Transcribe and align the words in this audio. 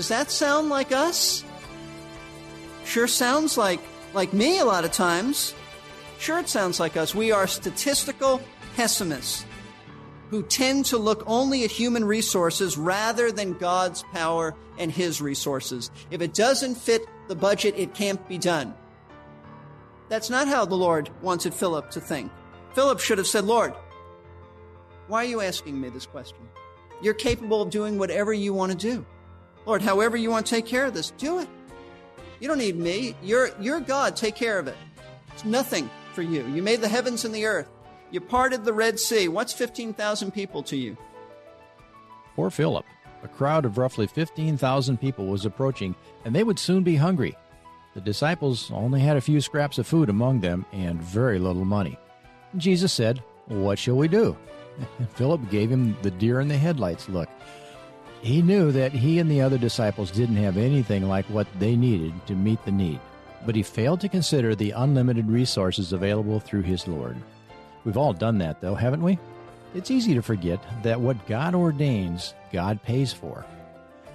Does 0.00 0.08
that 0.08 0.30
sound 0.30 0.70
like 0.70 0.92
us? 0.92 1.44
Sure 2.86 3.06
sounds 3.06 3.58
like 3.58 3.80
like 4.14 4.32
me 4.32 4.58
a 4.58 4.64
lot 4.64 4.86
of 4.86 4.92
times. 4.92 5.54
Sure 6.18 6.38
it 6.38 6.48
sounds 6.48 6.80
like 6.80 6.96
us. 6.96 7.14
We 7.14 7.32
are 7.32 7.46
statistical 7.46 8.40
pessimists 8.76 9.44
who 10.30 10.42
tend 10.42 10.86
to 10.86 10.96
look 10.96 11.22
only 11.26 11.64
at 11.64 11.70
human 11.70 12.02
resources 12.06 12.78
rather 12.78 13.30
than 13.30 13.52
God's 13.58 14.02
power 14.04 14.54
and 14.78 14.90
his 14.90 15.20
resources. 15.20 15.90
If 16.10 16.22
it 16.22 16.32
doesn't 16.32 16.76
fit 16.76 17.02
the 17.28 17.36
budget, 17.36 17.74
it 17.76 17.92
can't 17.92 18.26
be 18.26 18.38
done. 18.38 18.72
That's 20.08 20.30
not 20.30 20.48
how 20.48 20.64
the 20.64 20.76
Lord 20.76 21.10
wanted 21.20 21.52
Philip 21.52 21.90
to 21.90 22.00
think. 22.00 22.32
Philip 22.72 23.00
should 23.00 23.18
have 23.18 23.26
said, 23.26 23.44
Lord, 23.44 23.74
why 25.08 25.24
are 25.24 25.28
you 25.28 25.42
asking 25.42 25.78
me 25.78 25.90
this 25.90 26.06
question? 26.06 26.48
You're 27.02 27.12
capable 27.12 27.60
of 27.60 27.68
doing 27.68 27.98
whatever 27.98 28.32
you 28.32 28.54
want 28.54 28.72
to 28.72 28.78
do. 28.78 29.04
Lord, 29.66 29.82
however 29.82 30.16
you 30.16 30.30
want 30.30 30.46
to 30.46 30.54
take 30.54 30.66
care 30.66 30.86
of 30.86 30.94
this, 30.94 31.10
do 31.12 31.40
it. 31.40 31.48
You 32.40 32.48
don't 32.48 32.58
need 32.58 32.76
me. 32.76 33.14
You're, 33.22 33.50
you're 33.60 33.80
God. 33.80 34.16
Take 34.16 34.34
care 34.34 34.58
of 34.58 34.66
it. 34.66 34.76
It's 35.32 35.44
nothing 35.44 35.90
for 36.14 36.22
you. 36.22 36.46
You 36.48 36.62
made 36.62 36.80
the 36.80 36.88
heavens 36.88 37.24
and 37.24 37.34
the 37.34 37.46
earth. 37.46 37.68
You 38.10 38.20
parted 38.20 38.64
the 38.64 38.72
Red 38.72 38.98
Sea. 38.98 39.28
What's 39.28 39.52
15,000 39.52 40.32
people 40.32 40.62
to 40.64 40.76
you? 40.76 40.96
Poor 42.34 42.50
Philip. 42.50 42.84
A 43.22 43.28
crowd 43.28 43.64
of 43.64 43.76
roughly 43.76 44.06
15,000 44.06 44.98
people 44.98 45.26
was 45.26 45.44
approaching, 45.44 45.94
and 46.24 46.34
they 46.34 46.42
would 46.42 46.58
soon 46.58 46.82
be 46.82 46.96
hungry. 46.96 47.36
The 47.94 48.00
disciples 48.00 48.70
only 48.70 49.00
had 49.00 49.16
a 49.16 49.20
few 49.20 49.40
scraps 49.40 49.78
of 49.78 49.86
food 49.86 50.08
among 50.08 50.40
them 50.40 50.64
and 50.72 51.00
very 51.02 51.38
little 51.38 51.64
money. 51.64 51.98
Jesus 52.56 52.92
said, 52.92 53.22
What 53.46 53.78
shall 53.78 53.96
we 53.96 54.08
do? 54.08 54.36
Philip 55.14 55.50
gave 55.50 55.70
him 55.70 55.96
the 56.02 56.10
deer 56.10 56.40
in 56.40 56.48
the 56.48 56.56
headlights 56.56 57.08
look. 57.08 57.28
He 58.22 58.42
knew 58.42 58.70
that 58.72 58.92
he 58.92 59.18
and 59.18 59.30
the 59.30 59.40
other 59.40 59.56
disciples 59.56 60.10
didn't 60.10 60.36
have 60.36 60.58
anything 60.58 61.08
like 61.08 61.24
what 61.26 61.46
they 61.58 61.74
needed 61.74 62.12
to 62.26 62.34
meet 62.34 62.62
the 62.66 62.70
need, 62.70 63.00
but 63.46 63.54
he 63.54 63.62
failed 63.62 64.02
to 64.02 64.10
consider 64.10 64.54
the 64.54 64.72
unlimited 64.72 65.26
resources 65.30 65.94
available 65.94 66.38
through 66.38 66.62
his 66.62 66.86
Lord. 66.86 67.16
We've 67.82 67.96
all 67.96 68.12
done 68.12 68.36
that, 68.38 68.60
though, 68.60 68.74
haven't 68.74 69.02
we? 69.02 69.18
It's 69.74 69.90
easy 69.90 70.12
to 70.12 70.20
forget 70.20 70.62
that 70.82 71.00
what 71.00 71.26
God 71.26 71.54
ordains, 71.54 72.34
God 72.52 72.82
pays 72.82 73.10
for. 73.10 73.46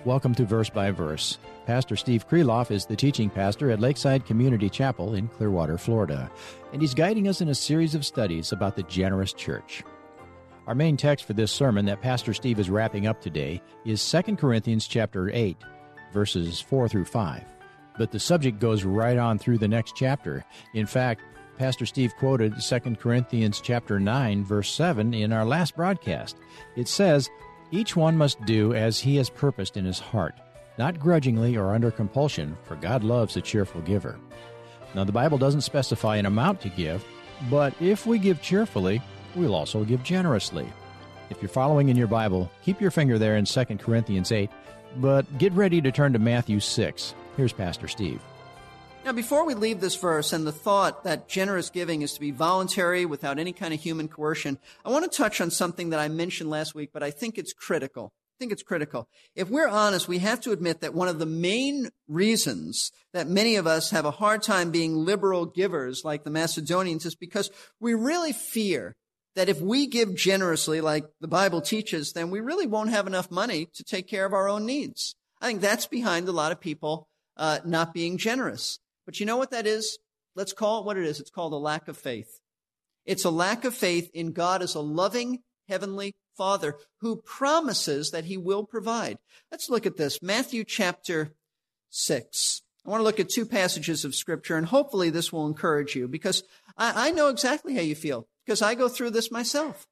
Welcome 0.03 0.35
to 0.35 0.45
Verse 0.45 0.69
by 0.69 0.91
Verse. 0.91 1.39
Pastor 1.65 1.95
Steve 1.95 2.29
Kreloff 2.29 2.69
is 2.69 2.85
the 2.85 2.95
teaching 2.95 3.31
pastor 3.31 3.71
at 3.71 3.79
Lakeside 3.79 4.23
Community 4.27 4.69
Chapel 4.69 5.15
in 5.15 5.27
Clearwater, 5.29 5.79
Florida, 5.79 6.29
and 6.73 6.79
he's 6.79 6.93
guiding 6.93 7.27
us 7.27 7.41
in 7.41 7.49
a 7.49 7.55
series 7.55 7.95
of 7.95 8.05
studies 8.05 8.51
about 8.51 8.75
the 8.75 8.83
generous 8.83 9.33
church. 9.33 9.83
Our 10.67 10.73
main 10.73 10.97
text 10.97 11.25
for 11.25 11.33
this 11.33 11.51
sermon 11.51 11.85
that 11.85 12.01
Pastor 12.01 12.33
Steve 12.33 12.59
is 12.59 12.71
wrapping 12.71 13.05
up 13.05 13.21
today 13.21 13.61
is 13.85 14.03
2 14.09 14.35
Corinthians 14.35 14.87
chapter 14.87 15.29
8, 15.29 15.55
verses 16.11 16.59
4 16.59 16.89
through 16.89 17.05
5. 17.05 17.43
But 17.99 18.11
the 18.11 18.19
subject 18.19 18.59
goes 18.59 18.83
right 18.83 19.17
on 19.17 19.37
through 19.37 19.59
the 19.59 19.67
next 19.67 19.95
chapter. 19.95 20.43
In 20.73 20.87
fact, 20.87 21.21
Pastor 21.59 21.85
Steve 21.85 22.15
quoted 22.17 22.59
2 22.59 22.79
Corinthians 22.95 23.61
chapter 23.61 23.99
9 23.99 24.43
verse 24.43 24.71
7 24.71 25.13
in 25.13 25.31
our 25.31 25.45
last 25.45 25.75
broadcast. 25.75 26.35
It 26.75 26.87
says, 26.87 27.29
"Each 27.69 27.95
one 27.95 28.17
must 28.17 28.43
do 28.45 28.73
as 28.73 28.99
he 28.99 29.17
has 29.17 29.29
purposed 29.29 29.77
in 29.77 29.85
his 29.85 29.99
heart, 29.99 30.33
not 30.79 30.99
grudgingly 30.99 31.55
or 31.55 31.75
under 31.75 31.91
compulsion, 31.91 32.57
for 32.63 32.75
God 32.75 33.03
loves 33.03 33.37
a 33.37 33.41
cheerful 33.41 33.81
giver." 33.81 34.17
Now 34.95 35.03
the 35.03 35.11
Bible 35.11 35.37
doesn't 35.37 35.61
specify 35.61 36.15
an 36.17 36.25
amount 36.25 36.59
to 36.61 36.69
give, 36.69 37.05
but 37.51 37.73
if 37.79 38.07
we 38.07 38.17
give 38.17 38.41
cheerfully, 38.41 38.99
we'll 39.35 39.55
also 39.55 39.83
give 39.83 40.03
generously. 40.03 40.67
If 41.29 41.41
you're 41.41 41.49
following 41.49 41.89
in 41.89 41.97
your 41.97 42.07
Bible, 42.07 42.51
keep 42.63 42.79
your 42.79 42.91
finger 42.91 43.17
there 43.17 43.37
in 43.37 43.45
2 43.45 43.65
Corinthians 43.77 44.31
8, 44.31 44.49
but 44.97 45.37
get 45.37 45.53
ready 45.53 45.81
to 45.81 45.91
turn 45.91 46.13
to 46.13 46.19
Matthew 46.19 46.59
6. 46.59 47.15
Here's 47.35 47.53
Pastor 47.53 47.87
Steve. 47.87 48.21
Now, 49.03 49.11
before 49.11 49.45
we 49.45 49.53
leave 49.53 49.81
this 49.81 49.95
verse 49.95 50.33
and 50.33 50.47
the 50.47 50.51
thought 50.51 51.03
that 51.03 51.27
generous 51.27 51.69
giving 51.69 52.01
is 52.01 52.13
to 52.13 52.19
be 52.19 52.31
voluntary 52.31 53.05
without 53.05 53.37
any 53.37 53.53
kind 53.53 53.71
of 53.71 53.79
human 53.79 54.07
coercion, 54.07 54.57
I 54.83 54.89
want 54.89 55.09
to 55.09 55.15
touch 55.15 55.39
on 55.41 55.51
something 55.51 55.91
that 55.91 55.99
I 55.99 56.07
mentioned 56.07 56.49
last 56.49 56.73
week, 56.73 56.89
but 56.91 57.03
I 57.03 57.11
think 57.11 57.37
it's 57.37 57.53
critical. 57.53 58.13
I 58.15 58.37
think 58.39 58.51
it's 58.51 58.63
critical. 58.63 59.07
If 59.35 59.47
we're 59.49 59.67
honest, 59.67 60.07
we 60.07 60.17
have 60.19 60.41
to 60.41 60.51
admit 60.51 60.81
that 60.81 60.95
one 60.95 61.07
of 61.07 61.19
the 61.19 61.25
main 61.27 61.89
reasons 62.07 62.91
that 63.13 63.27
many 63.27 63.55
of 63.55 63.67
us 63.67 63.91
have 63.91 64.05
a 64.05 64.11
hard 64.11 64.41
time 64.41 64.71
being 64.71 64.95
liberal 64.95 65.45
givers 65.45 66.03
like 66.03 66.23
the 66.23 66.31
Macedonians 66.31 67.05
is 67.05 67.15
because 67.15 67.51
we 67.79 67.93
really 67.93 68.33
fear 68.33 68.95
that 69.35 69.49
if 69.49 69.61
we 69.61 69.87
give 69.87 70.15
generously 70.15 70.81
like 70.81 71.05
the 71.19 71.27
Bible 71.27 71.61
teaches, 71.61 72.13
then 72.13 72.31
we 72.31 72.39
really 72.39 72.67
won't 72.67 72.89
have 72.89 73.07
enough 73.07 73.29
money 73.29 73.67
to 73.73 73.83
take 73.83 74.07
care 74.07 74.25
of 74.25 74.33
our 74.33 74.47
own 74.47 74.65
needs. 74.65 75.15
I 75.41 75.47
think 75.47 75.61
that's 75.61 75.85
behind 75.85 76.27
a 76.27 76.31
lot 76.31 76.51
of 76.51 76.59
people 76.59 77.07
uh, 77.37 77.59
not 77.65 77.93
being 77.93 78.17
generous. 78.17 78.79
But 79.05 79.19
you 79.19 79.25
know 79.25 79.37
what 79.37 79.51
that 79.51 79.67
is? 79.67 79.99
Let's 80.35 80.53
call 80.53 80.79
it 80.79 80.85
what 80.85 80.97
it 80.97 81.05
is. 81.05 81.19
It's 81.19 81.29
called 81.29 81.53
a 81.53 81.57
lack 81.57 81.87
of 81.87 81.97
faith. 81.97 82.39
It's 83.05 83.25
a 83.25 83.29
lack 83.29 83.65
of 83.65 83.75
faith 83.75 84.09
in 84.13 84.31
God 84.31 84.61
as 84.61 84.73
a 84.73 84.79
loving 84.79 85.39
heavenly 85.67 86.13
Father 86.35 86.75
who 87.01 87.17
promises 87.17 88.11
that 88.11 88.25
he 88.25 88.37
will 88.37 88.65
provide. 88.65 89.17
Let's 89.51 89.69
look 89.69 89.85
at 89.85 89.97
this. 89.97 90.21
Matthew 90.21 90.63
chapter 90.63 91.33
6. 91.89 92.61
I 92.85 92.89
want 92.89 92.99
to 92.99 93.03
look 93.03 93.19
at 93.19 93.29
two 93.29 93.45
passages 93.45 94.05
of 94.05 94.15
scripture 94.15 94.57
and 94.57 94.67
hopefully 94.67 95.09
this 95.09 95.31
will 95.31 95.47
encourage 95.47 95.95
you 95.95 96.07
because 96.07 96.43
I, 96.77 97.07
I 97.07 97.11
know 97.11 97.29
exactly 97.29 97.75
how 97.75 97.81
you 97.81 97.95
feel 97.95 98.27
because 98.45 98.61
I 98.61 98.75
go 98.75 98.87
through 98.87 99.11
this 99.11 99.31
myself. 99.31 99.87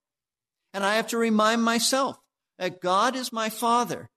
And 0.73 0.83
I 0.83 0.95
have 0.95 1.07
to 1.07 1.17
remind 1.17 1.63
myself 1.63 2.17
that 2.57 2.81
God 2.81 3.15
is 3.15 3.31
my 3.31 3.49
Father 3.49 4.09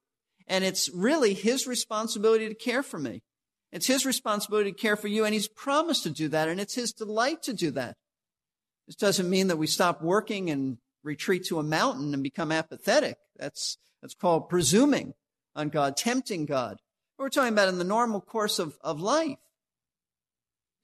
and 0.46 0.64
it's 0.64 0.88
really 0.94 1.34
his 1.34 1.66
responsibility 1.66 2.48
to 2.48 2.54
care 2.54 2.82
for 2.82 2.98
me. 2.98 3.22
It's 3.72 3.86
his 3.86 4.06
responsibility 4.06 4.72
to 4.72 4.78
care 4.78 4.96
for 4.96 5.08
you, 5.08 5.24
and 5.24 5.34
he's 5.34 5.48
promised 5.48 6.04
to 6.04 6.10
do 6.10 6.28
that, 6.28 6.48
and 6.48 6.60
it's 6.60 6.74
his 6.74 6.92
delight 6.92 7.42
to 7.42 7.52
do 7.52 7.72
that. 7.72 7.96
This 8.86 8.96
doesn't 8.96 9.28
mean 9.28 9.48
that 9.48 9.58
we 9.58 9.66
stop 9.66 10.00
working 10.00 10.50
and 10.50 10.78
retreat 11.02 11.44
to 11.46 11.58
a 11.58 11.64
mountain 11.64 12.14
and 12.14 12.22
become 12.22 12.52
apathetic. 12.52 13.16
That's, 13.36 13.76
that's 14.00 14.14
called 14.14 14.48
presuming 14.48 15.14
on 15.56 15.68
God, 15.68 15.96
tempting 15.96 16.46
God. 16.46 16.78
We're 17.18 17.28
talking 17.28 17.52
about 17.52 17.68
in 17.68 17.78
the 17.78 17.84
normal 17.84 18.20
course 18.20 18.58
of, 18.58 18.78
of 18.82 19.00
life. 19.00 19.38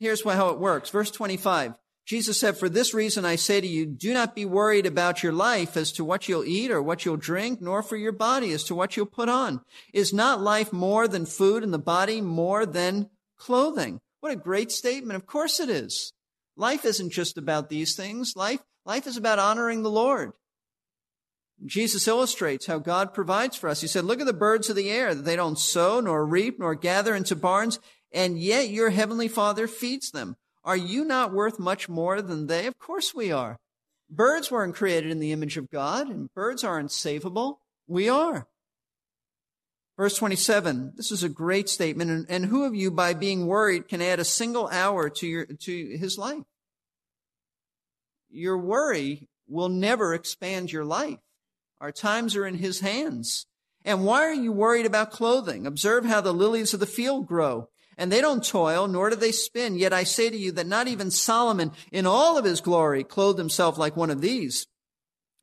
Here's 0.00 0.24
how 0.24 0.48
it 0.48 0.58
works. 0.58 0.90
Verse 0.90 1.10
25. 1.12 1.74
Jesus 2.04 2.38
said, 2.38 2.56
For 2.56 2.68
this 2.68 2.92
reason 2.92 3.24
I 3.24 3.36
say 3.36 3.60
to 3.60 3.66
you, 3.66 3.86
do 3.86 4.12
not 4.12 4.34
be 4.34 4.44
worried 4.44 4.86
about 4.86 5.22
your 5.22 5.32
life 5.32 5.76
as 5.76 5.92
to 5.92 6.04
what 6.04 6.28
you'll 6.28 6.44
eat 6.44 6.70
or 6.70 6.82
what 6.82 7.04
you'll 7.04 7.16
drink, 7.16 7.60
nor 7.60 7.82
for 7.82 7.96
your 7.96 8.12
body 8.12 8.52
as 8.52 8.64
to 8.64 8.74
what 8.74 8.96
you'll 8.96 9.06
put 9.06 9.28
on. 9.28 9.60
Is 9.92 10.12
not 10.12 10.40
life 10.40 10.72
more 10.72 11.06
than 11.06 11.26
food 11.26 11.62
and 11.62 11.72
the 11.72 11.78
body 11.78 12.20
more 12.20 12.66
than 12.66 13.08
clothing? 13.38 14.00
What 14.20 14.32
a 14.32 14.36
great 14.36 14.72
statement. 14.72 15.16
Of 15.16 15.26
course 15.26 15.60
it 15.60 15.70
is. 15.70 16.12
Life 16.56 16.84
isn't 16.84 17.10
just 17.10 17.38
about 17.38 17.68
these 17.68 17.94
things. 17.94 18.34
Life, 18.36 18.60
life 18.84 19.06
is 19.06 19.16
about 19.16 19.38
honoring 19.38 19.82
the 19.82 19.90
Lord. 19.90 20.32
Jesus 21.64 22.08
illustrates 22.08 22.66
how 22.66 22.78
God 22.78 23.14
provides 23.14 23.56
for 23.56 23.68
us. 23.68 23.80
He 23.80 23.86
said, 23.86 24.04
look 24.04 24.20
at 24.20 24.26
the 24.26 24.32
birds 24.32 24.68
of 24.68 24.74
the 24.74 24.90
air 24.90 25.14
they 25.14 25.36
don't 25.36 25.58
sow 25.58 26.00
nor 26.00 26.26
reap 26.26 26.58
nor 26.58 26.74
gather 26.74 27.14
into 27.14 27.36
barns, 27.36 27.78
and 28.12 28.38
yet 28.38 28.68
your 28.68 28.90
heavenly 28.90 29.28
Father 29.28 29.68
feeds 29.68 30.10
them. 30.10 30.36
Are 30.64 30.76
you 30.76 31.04
not 31.04 31.32
worth 31.32 31.58
much 31.58 31.88
more 31.88 32.22
than 32.22 32.46
they? 32.46 32.66
Of 32.66 32.78
course 32.78 33.14
we 33.14 33.32
are. 33.32 33.58
Birds 34.08 34.50
weren't 34.50 34.74
created 34.74 35.10
in 35.10 35.18
the 35.18 35.32
image 35.32 35.56
of 35.56 35.70
God, 35.70 36.08
and 36.08 36.32
birds 36.34 36.62
aren't 36.62 36.90
savable. 36.90 37.56
We 37.86 38.08
are. 38.08 38.46
Verse 39.96 40.16
27, 40.16 40.92
this 40.96 41.10
is 41.10 41.22
a 41.22 41.28
great 41.28 41.68
statement. 41.68 42.10
And, 42.10 42.26
and, 42.28 42.46
who 42.46 42.64
of 42.64 42.74
you, 42.74 42.90
by 42.90 43.14
being 43.14 43.46
worried, 43.46 43.88
can 43.88 44.00
add 44.00 44.20
a 44.20 44.24
single 44.24 44.68
hour 44.68 45.10
to, 45.10 45.26
your, 45.26 45.46
to 45.46 45.96
his 45.98 46.16
life? 46.16 46.44
Your 48.30 48.58
worry 48.58 49.28
will 49.48 49.68
never 49.68 50.14
expand 50.14 50.72
your 50.72 50.84
life. 50.84 51.18
Our 51.80 51.92
times 51.92 52.36
are 52.36 52.46
in 52.46 52.54
his 52.54 52.80
hands. 52.80 53.46
And 53.84 54.04
why 54.04 54.22
are 54.22 54.34
you 54.34 54.52
worried 54.52 54.86
about 54.86 55.10
clothing? 55.10 55.66
Observe 55.66 56.04
how 56.04 56.20
the 56.20 56.32
lilies 56.32 56.72
of 56.72 56.80
the 56.80 56.86
field 56.86 57.26
grow 57.26 57.68
and 57.98 58.10
they 58.10 58.20
don't 58.20 58.44
toil, 58.44 58.88
nor 58.88 59.10
do 59.10 59.16
they 59.16 59.32
spin. 59.32 59.76
Yet 59.76 59.92
I 59.92 60.04
say 60.04 60.30
to 60.30 60.36
you 60.36 60.52
that 60.52 60.66
not 60.66 60.88
even 60.88 61.10
Solomon 61.10 61.72
in 61.90 62.06
all 62.06 62.38
of 62.38 62.44
his 62.44 62.60
glory 62.60 63.04
clothed 63.04 63.38
himself 63.38 63.78
like 63.78 63.96
one 63.96 64.10
of 64.10 64.20
these. 64.20 64.66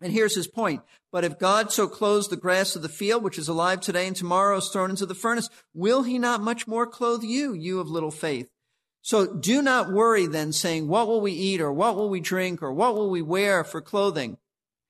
And 0.01 0.13
here's 0.13 0.35
his 0.35 0.47
point. 0.47 0.81
But 1.11 1.23
if 1.23 1.39
God 1.39 1.71
so 1.71 1.87
clothes 1.87 2.27
the 2.27 2.37
grass 2.37 2.75
of 2.75 2.81
the 2.81 2.89
field, 2.89 3.23
which 3.23 3.37
is 3.37 3.47
alive 3.47 3.81
today 3.81 4.07
and 4.07 4.15
tomorrow 4.15 4.57
is 4.57 4.69
thrown 4.69 4.91
into 4.91 5.05
the 5.05 5.15
furnace, 5.15 5.49
will 5.73 6.03
he 6.03 6.19
not 6.19 6.41
much 6.41 6.67
more 6.67 6.85
clothe 6.85 7.23
you, 7.23 7.53
you 7.53 7.79
of 7.79 7.89
little 7.89 8.11
faith? 8.11 8.49
So 9.01 9.25
do 9.33 9.61
not 9.61 9.91
worry 9.91 10.27
then 10.27 10.51
saying, 10.53 10.87
what 10.87 11.07
will 11.07 11.21
we 11.21 11.31
eat 11.31 11.61
or 11.61 11.71
what 11.71 11.95
will 11.95 12.09
we 12.09 12.19
drink 12.19 12.61
or 12.61 12.71
what 12.73 12.95
will 12.95 13.09
we 13.09 13.21
wear 13.21 13.63
for 13.63 13.81
clothing? 13.81 14.37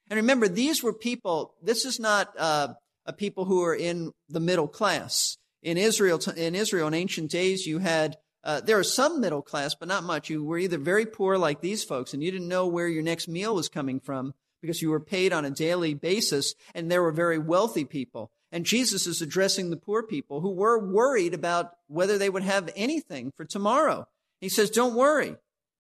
And 0.10 0.18
remember, 0.18 0.48
these 0.48 0.84
were 0.84 0.94
people, 0.94 1.54
this 1.62 1.86
is 1.86 2.00
not 2.00 2.34
uh, 2.38 2.70
a 3.06 3.14
people 3.14 3.46
who 3.46 3.64
are 3.64 3.76
in 3.76 4.12
the 4.28 4.40
middle 4.40 4.68
class 4.68 5.38
in 5.62 5.78
Israel, 5.78 6.20
in 6.36 6.56
Israel 6.56 6.88
in 6.88 6.94
ancient 6.94 7.32
days, 7.32 7.66
you 7.66 7.80
had 7.80 8.18
uh, 8.44 8.62
there 8.62 8.78
was 8.78 8.94
some 8.94 9.20
middle 9.20 9.42
class, 9.42 9.76
but 9.76 9.88
not 9.88 10.04
much. 10.04 10.30
You 10.30 10.44
were 10.44 10.58
either 10.58 10.78
very 10.78 11.06
poor 11.06 11.38
like 11.38 11.62
these 11.62 11.84
folks, 11.84 12.14
and 12.14 12.24
you 12.24 12.32
didn't 12.32 12.48
know 12.48 12.68
where 12.68 12.88
your 12.88 13.04
next 13.04 13.28
meal 13.28 13.54
was 13.54 13.68
coming 13.68 14.00
from 14.00 14.34
because 14.62 14.82
you 14.82 14.90
were 14.90 15.00
paid 15.00 15.34
on 15.34 15.46
a 15.46 15.52
daily 15.52 15.94
basis, 15.94 16.56
and 16.74 16.90
there 16.90 17.02
were 17.02 17.12
very 17.12 17.38
wealthy 17.38 17.86
people. 17.86 18.32
And 18.52 18.66
Jesus 18.66 19.08
is 19.08 19.22
addressing 19.22 19.70
the 19.70 19.78
poor 19.78 20.04
people 20.04 20.42
who 20.42 20.52
were 20.52 20.80
worried 20.80 21.34
about 21.34 21.72
whether 21.88 22.18
they 22.18 22.30
would 22.30 22.44
have 22.44 22.70
anything 22.76 23.32
for 23.36 23.46
tomorrow. 23.46 24.08
He 24.42 24.50
says, 24.50 24.70
don't 24.70 24.96
worry. 24.96 25.36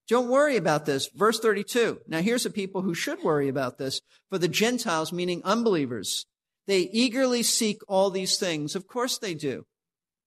Don't 0.07 0.29
worry 0.29 0.55
about 0.55 0.85
this. 0.85 1.07
Verse 1.15 1.39
32. 1.39 2.01
Now 2.07 2.21
here's 2.21 2.43
the 2.43 2.49
people 2.49 2.81
who 2.81 2.93
should 2.93 3.23
worry 3.23 3.47
about 3.47 3.77
this. 3.77 4.01
For 4.29 4.37
the 4.37 4.47
Gentiles, 4.47 5.11
meaning 5.11 5.41
unbelievers, 5.43 6.25
they 6.67 6.81
eagerly 6.81 7.43
seek 7.43 7.81
all 7.87 8.09
these 8.09 8.37
things. 8.37 8.75
Of 8.75 8.87
course 8.87 9.17
they 9.17 9.33
do. 9.33 9.65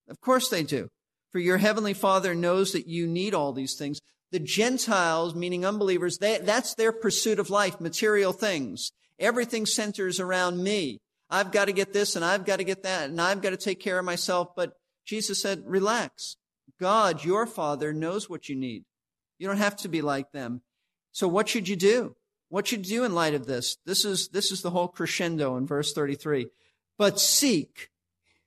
Of 0.09 0.21
course 0.21 0.49
they 0.49 0.63
do. 0.63 0.89
For 1.31 1.39
your 1.39 1.57
heavenly 1.57 1.93
Father 1.93 2.35
knows 2.35 2.71
that 2.73 2.87
you 2.87 3.07
need 3.07 3.33
all 3.33 3.53
these 3.53 3.75
things. 3.75 3.99
The 4.31 4.39
Gentiles, 4.39 5.35
meaning 5.35 5.65
unbelievers, 5.65 6.17
they, 6.17 6.39
that's 6.39 6.75
their 6.75 6.91
pursuit 6.91 7.39
of 7.39 7.49
life, 7.49 7.79
material 7.79 8.33
things. 8.33 8.91
Everything 9.19 9.65
centers 9.65 10.19
around 10.19 10.63
me. 10.63 10.99
I've 11.29 11.51
got 11.51 11.65
to 11.65 11.73
get 11.73 11.93
this 11.93 12.15
and 12.15 12.23
I've 12.23 12.45
got 12.45 12.57
to 12.57 12.63
get 12.63 12.83
that 12.83 13.09
and 13.09 13.19
I've 13.19 13.41
got 13.41 13.51
to 13.51 13.57
take 13.57 13.79
care 13.79 13.97
of 13.97 14.05
myself. 14.05 14.49
But 14.55 14.73
Jesus 15.05 15.41
said, 15.41 15.63
relax. 15.65 16.37
God, 16.79 17.23
your 17.23 17.45
Father, 17.45 17.93
knows 17.93 18.29
what 18.29 18.49
you 18.49 18.55
need. 18.55 18.83
You 19.39 19.47
don't 19.47 19.57
have 19.57 19.75
to 19.77 19.87
be 19.87 20.01
like 20.01 20.31
them. 20.31 20.61
So 21.11 21.27
what 21.27 21.49
should 21.49 21.67
you 21.67 21.75
do? 21.75 22.15
What 22.49 22.67
should 22.67 22.87
you 22.87 22.99
do 22.99 23.03
in 23.03 23.15
light 23.15 23.33
of 23.33 23.45
this? 23.47 23.77
This 23.85 24.05
is, 24.05 24.29
this 24.29 24.51
is 24.51 24.61
the 24.61 24.69
whole 24.69 24.87
crescendo 24.87 25.57
in 25.57 25.65
verse 25.65 25.93
33. 25.93 26.47
But 26.97 27.19
seek 27.19 27.89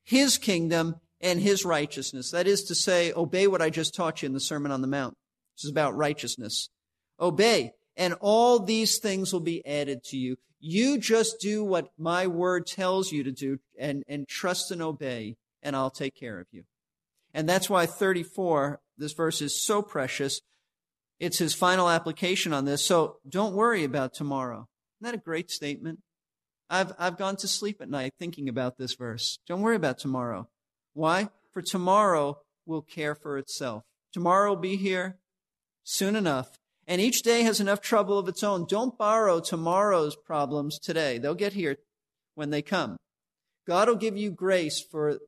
his 0.05 0.39
kingdom 0.39 0.97
and 1.27 1.41
his 1.41 1.65
righteousness. 1.65 2.31
That 2.31 2.47
is 2.47 2.63
to 2.65 2.75
say, 2.75 3.13
obey 3.13 3.49
what 3.49 3.61
I 3.61 3.69
just 3.69 3.95
taught 3.95 4.23
you 4.23 4.27
in 4.27 4.33
the 4.33 4.41
Sermon 4.41 4.71
on 4.71 4.81
the 4.81 4.87
Mount. 4.87 5.15
This 5.57 5.65
is 5.65 5.71
about 5.71 5.97
righteousness. 5.97 6.71
Obey, 7.19 7.73
and 7.97 8.15
all 8.21 8.61
these 8.61 8.99
things 8.99 9.33
will 9.33 9.41
be 9.41 9.67
added 9.67 10.05
to 10.05 10.17
you. 10.17 10.37
You 10.61 10.99
just 10.99 11.41
do 11.41 11.65
what 11.65 11.89
my 11.99 12.29
word 12.29 12.67
tells 12.67 13.11
you 13.11 13.25
to 13.25 13.33
do 13.33 13.59
and, 13.77 14.05
and 14.07 14.29
trust 14.29 14.71
and 14.71 14.81
obey, 14.81 15.37
and 15.65 15.75
I'll 15.75 15.91
take 15.91 16.15
care 16.15 16.39
of 16.39 16.47
you. 16.53 16.63
And 17.35 17.49
that's 17.49 17.69
why 17.69 17.87
34, 17.87 18.81
this 18.97 19.13
verse 19.13 19.43
is 19.43 19.61
so 19.61 19.83
precious 19.83 20.41
it's 21.19 21.39
his 21.39 21.55
final 21.55 21.89
application 21.89 22.53
on 22.53 22.67
this. 22.67 22.85
So 22.85 23.17
don't 23.27 23.55
worry 23.55 23.85
about 23.85 24.13
tomorrow. 24.13 24.69
Isn't 25.01 25.13
that 25.13 25.15
a 25.15 25.25
great 25.25 25.51
statement? 25.51 26.01
I've, 26.69 26.93
I've 26.99 27.17
gone 27.17 27.37
to 27.37 27.49
sleep 27.49 27.81
at 27.81 27.89
night 27.89 28.13
thinking 28.19 28.51
about 28.51 28.77
this 28.77 28.95
verse. 28.95 29.39
Don't 29.47 29.63
worry 29.63 29.77
about 29.77 29.99
tomorrow. 29.99 30.49
Why? 30.97 31.29
For 31.53 31.61
tomorrow 31.61 32.39
will 32.65 32.81
care 32.81 33.15
for 33.15 33.37
itself. 33.37 33.83
Tomorrow 34.15 34.55
will 34.55 34.57
be 34.63 34.77
here 34.77 35.19
soon 35.85 36.17
enough. 36.17 36.59
And 36.87 37.03
each 37.03 37.21
day 37.21 37.43
has 37.43 37.61
enough 37.61 37.83
trouble 37.83 38.19
of 38.19 38.29
its 38.29 38.43
own. 38.43 38.65
Don't 38.67 38.97
borrow 38.97 39.41
tomorrow's 39.41 40.17
problems 40.17 40.79
today. 40.79 41.19
They'll 41.19 41.35
get 41.35 41.53
here 41.53 41.77
when 42.35 42.49
they 42.49 42.63
come. 42.63 42.97
God 43.67 43.89
will 43.89 43.97
give 43.97 44.17
you 44.17 44.31
grace 44.31 44.81
for 44.81 45.19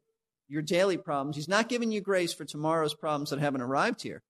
your 0.49 0.63
daily 0.63 0.97
problems. 0.97 1.37
He's 1.37 1.49
not 1.49 1.69
giving 1.69 1.93
you 1.93 2.01
grace 2.01 2.33
for 2.33 2.47
tomorrow's 2.47 2.95
problems 2.95 3.29
that 3.29 3.39
haven't 3.39 3.61
arrived 3.61 4.01
here. 4.01 4.23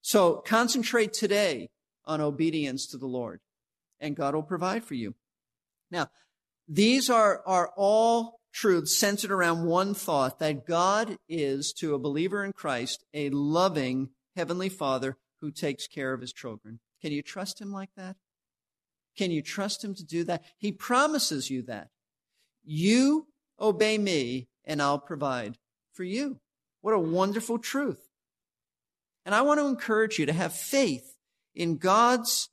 So 0.00 0.34
concentrate 0.46 1.12
today 1.12 1.70
on 2.04 2.20
obedience 2.20 2.86
to 2.88 2.98
the 2.98 3.06
Lord, 3.06 3.40
and 3.98 4.14
God 4.14 4.36
will 4.36 4.44
provide 4.44 4.84
for 4.84 4.94
you. 4.94 5.16
Now, 5.90 6.08
these 6.68 7.10
are, 7.10 7.42
are 7.46 7.72
all 7.76 8.37
truths 8.58 8.98
centered 8.98 9.30
around 9.30 9.64
one 9.64 9.94
thought 9.94 10.40
that 10.40 10.66
God 10.66 11.16
is, 11.28 11.72
to 11.74 11.94
a 11.94 11.98
believer 11.98 12.44
in 12.44 12.52
Christ, 12.52 13.04
a 13.14 13.30
loving 13.30 14.08
Heavenly 14.34 14.68
Father 14.68 15.16
who 15.40 15.52
takes 15.52 15.86
care 15.86 16.12
of 16.12 16.20
his 16.20 16.32
children. 16.32 16.80
Can 17.00 17.12
you 17.12 17.22
trust 17.22 17.60
him 17.60 17.72
like 17.72 17.90
that? 17.96 18.16
Can 19.16 19.30
you 19.30 19.42
trust 19.42 19.84
him 19.84 19.94
to 19.94 20.04
do 20.04 20.24
that? 20.24 20.42
He 20.56 20.72
promises 20.72 21.50
you 21.50 21.62
that. 21.62 21.90
You 22.64 23.28
obey 23.60 23.96
me, 23.96 24.48
and 24.64 24.82
I'll 24.82 24.98
provide 24.98 25.56
for 25.92 26.02
you. 26.02 26.40
What 26.80 26.94
a 26.94 26.98
wonderful 26.98 27.58
truth. 27.58 28.08
And 29.24 29.36
I 29.36 29.42
want 29.42 29.60
to 29.60 29.66
encourage 29.66 30.18
you 30.18 30.26
to 30.26 30.32
have 30.32 30.52
faith 30.52 31.16
in 31.54 31.76
God's 31.76 32.48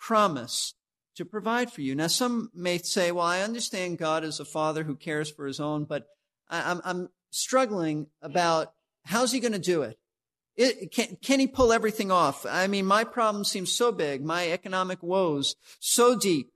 promise 0.00 0.74
to 1.18 1.24
provide 1.24 1.70
for 1.70 1.82
you. 1.82 1.94
Now, 1.94 2.06
some 2.06 2.50
may 2.54 2.78
say, 2.78 3.12
well, 3.12 3.26
I 3.26 3.40
understand 3.40 3.98
God 3.98 4.24
is 4.24 4.40
a 4.40 4.44
father 4.44 4.84
who 4.84 4.94
cares 4.94 5.30
for 5.30 5.46
his 5.46 5.60
own, 5.60 5.84
but 5.84 6.06
I'm, 6.48 6.80
I'm 6.84 7.08
struggling 7.30 8.06
about 8.22 8.72
how's 9.04 9.32
he 9.32 9.40
going 9.40 9.52
to 9.52 9.58
do 9.58 9.82
it? 9.82 9.98
it 10.56 10.92
can, 10.92 11.16
can 11.22 11.40
he 11.40 11.46
pull 11.46 11.72
everything 11.72 12.10
off? 12.10 12.46
I 12.46 12.68
mean, 12.68 12.86
my 12.86 13.04
problem 13.04 13.44
seems 13.44 13.72
so 13.72 13.92
big, 13.92 14.24
my 14.24 14.50
economic 14.50 15.02
woes 15.02 15.56
so 15.80 16.16
deep. 16.16 16.50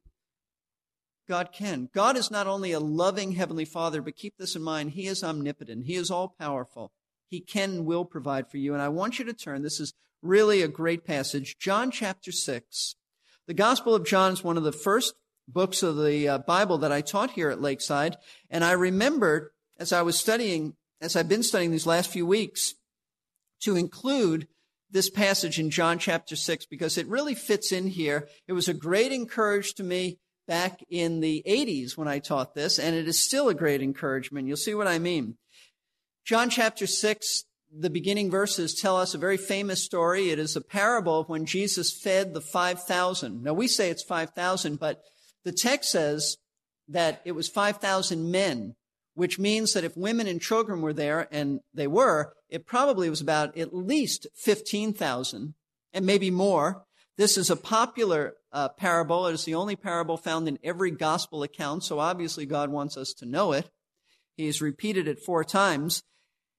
God 1.29 1.51
can. 1.53 1.89
God 1.93 2.17
is 2.17 2.31
not 2.31 2.47
only 2.47 2.73
a 2.73 2.81
loving 2.81 3.33
heavenly 3.33 3.65
father, 3.65 4.01
but 4.01 4.17
keep 4.17 4.35
this 4.39 4.55
in 4.57 4.63
mind, 4.63 4.91
he 4.91 5.07
is 5.07 5.25
omnipotent. 5.25 5.87
He 5.87 5.95
is 5.95 6.11
all 6.11 6.35
powerful. 6.39 6.93
He 7.29 7.41
can 7.41 7.71
and 7.71 7.87
will 7.87 8.05
provide 8.05 8.51
for 8.51 8.59
you. 8.59 8.75
And 8.75 8.83
I 8.83 8.89
want 8.91 9.19
you 9.19 9.25
to 9.25 9.33
turn, 9.33 9.63
this 9.63 9.81
is 9.81 9.93
really 10.21 10.63
a 10.63 10.69
great 10.69 11.05
passage, 11.05 11.57
John 11.59 11.91
chapter 11.91 12.31
6. 12.31 12.95
The 13.49 13.55
Gospel 13.55 13.95
of 13.95 14.07
John 14.07 14.33
is 14.33 14.45
one 14.45 14.57
of 14.57 14.63
the 14.63 14.73
first 14.73 15.15
books 15.49 15.83
of 15.83 15.97
the 15.97 16.29
uh, 16.29 16.39
Bible 16.39 16.79
that 16.79 16.93
I 16.93 17.01
taught 17.01 17.33
here 17.33 17.51
at 17.51 17.61
Lakeside. 17.61 18.17
And 18.49 18.63
I 18.63 18.73
remembered 18.73 19.51
as 19.79 19.93
I 19.93 20.03
was 20.03 20.19
studying, 20.19 20.75
as 21.01 21.17
I've 21.17 21.29
been 21.29 21.43
studying 21.43 21.73
these 21.73 21.87
last 21.87 22.11
few 22.11 22.25
weeks, 22.25 22.75
to 23.63 23.77
include 23.77 24.47
this 24.91 25.11
passage 25.11 25.59
in 25.59 25.71
John 25.71 25.99
chapter 25.99 26.37
6 26.37 26.67
because 26.67 26.97
it 26.97 27.07
really 27.09 27.35
fits 27.35 27.73
in 27.73 27.89
here. 27.89 28.29
It 28.47 28.53
was 28.53 28.69
a 28.69 28.75
great 28.75 29.11
encouragement 29.11 29.77
to 29.77 29.83
me 29.85 30.19
back 30.47 30.81
in 30.89 31.21
the 31.21 31.43
80s 31.47 31.97
when 31.97 32.09
I 32.09 32.19
taught 32.19 32.55
this, 32.55 32.79
and 32.79 32.95
it 32.95 33.09
is 33.09 33.19
still 33.19 33.49
a 33.49 33.55
great 33.55 33.81
encouragement. 33.81 34.47
You'll 34.47 34.57
see 34.57 34.75
what 34.75 34.87
I 34.87 34.99
mean. 34.99 35.37
John 36.25 36.51
chapter 36.51 36.87
6, 36.87 37.45
the 37.75 37.91
beginning 37.91 38.31
verses 38.31 38.75
tell 38.75 38.97
us 38.97 39.15
a 39.15 39.19
very 39.19 39.37
famous 39.37 39.83
story. 39.83 40.31
It 40.31 40.39
is 40.39 40.57
a 40.57 40.61
parable 40.61 41.21
of 41.21 41.29
when 41.29 41.47
Jesus 41.47 41.93
fed 41.93 42.35
the 42.35 42.41
5,000. 42.41 43.43
Now 43.43 43.55
we 43.55 43.67
say 43.67 43.89
it's 43.89 44.03
5,000, 44.03 44.79
but 44.79 45.01
the 45.45 45.53
text 45.53 45.91
says 45.91 46.37
that 46.89 47.23
it 47.25 47.33
was 47.33 47.49
5,000 47.49 48.31
men, 48.31 48.75
which 49.15 49.39
means 49.39 49.73
that 49.73 49.85
if 49.85 49.97
women 49.97 50.27
and 50.27 50.41
children 50.41 50.83
were 50.83 50.93
there, 50.93 51.29
and 51.31 51.61
they 51.73 51.87
were, 51.87 52.35
it 52.51 52.67
probably 52.67 53.09
was 53.09 53.21
about 53.21 53.57
at 53.57 53.75
least 53.75 54.27
15,000 54.37 55.55
and 55.95 56.07
maybe 56.07 56.31
more. 56.31 56.85
This 57.17 57.37
is 57.39 57.51
a 57.51 57.57
popular 57.57 58.35
uh, 58.53 58.69
parable. 58.71 59.27
It 59.27 59.35
is 59.35 59.45
the 59.45 59.55
only 59.55 59.77
parable 59.77 60.17
found 60.17 60.49
in 60.49 60.59
every 60.63 60.91
gospel 60.91 61.43
account, 61.43 61.85
so 61.85 61.99
obviously 61.99 62.45
God 62.45 62.71
wants 62.71 62.97
us 62.97 63.13
to 63.15 63.27
know 63.27 63.53
it. 63.53 63.71
He's 64.37 64.63
repeated 64.63 65.09
it 65.09 65.21
four 65.25 65.45
times. 65.45 66.03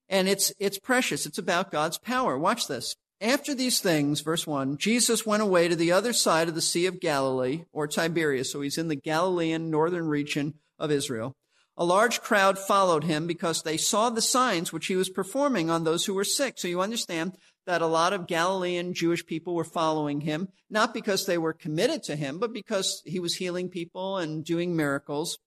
And 0.09 0.27
it's, 0.27 0.53
it's 0.59 0.79
precious. 0.79 1.25
It's 1.25 1.37
about 1.37 1.71
God's 1.71 1.97
power. 1.97 2.37
Watch 2.37 2.67
this. 2.67 2.95
After 3.21 3.55
these 3.55 3.79
things, 3.79 4.19
verse 4.19 4.45
1, 4.45 4.77
Jesus 4.77 5.25
went 5.25 5.41
away 5.41 5.69
to 5.69 5.75
the 5.75 5.93
other 5.93 6.11
side 6.11 6.49
of 6.49 6.55
the 6.55 6.61
Sea 6.61 6.87
of 6.87 6.99
Galilee, 6.99 7.63
or 7.71 7.87
Tiberias. 7.87 8.51
So 8.51 8.61
he's 8.61 8.77
in 8.77 8.89
the 8.89 8.97
Galilean 8.97 9.69
northern 9.69 10.07
region 10.07 10.55
of 10.77 10.91
Israel. 10.91 11.33
A 11.75 11.85
large 11.85 12.21
crowd 12.21 12.59
followed 12.59 13.05
him 13.05 13.25
because 13.25 13.63
they 13.63 13.77
saw 13.77 14.09
the 14.09 14.21
signs 14.21 14.71
which 14.71 14.87
he 14.87 14.95
was 14.95 15.09
performing 15.09 15.69
on 15.69 15.83
those 15.83 16.05
who 16.05 16.13
were 16.13 16.23
sick. 16.23 16.55
So 16.57 16.67
you 16.67 16.81
understand 16.81 17.35
that 17.65 17.81
a 17.81 17.87
lot 17.87 18.13
of 18.13 18.27
Galilean 18.27 18.93
Jewish 18.93 19.25
people 19.25 19.55
were 19.55 19.63
following 19.63 20.21
him, 20.21 20.49
not 20.69 20.93
because 20.93 21.25
they 21.25 21.37
were 21.37 21.53
committed 21.53 22.03
to 22.03 22.15
him, 22.15 22.37
but 22.37 22.53
because 22.53 23.01
he 23.05 23.19
was 23.19 23.35
healing 23.35 23.69
people 23.69 24.17
and 24.17 24.45
doing 24.45 24.75
miracles. 24.75 25.39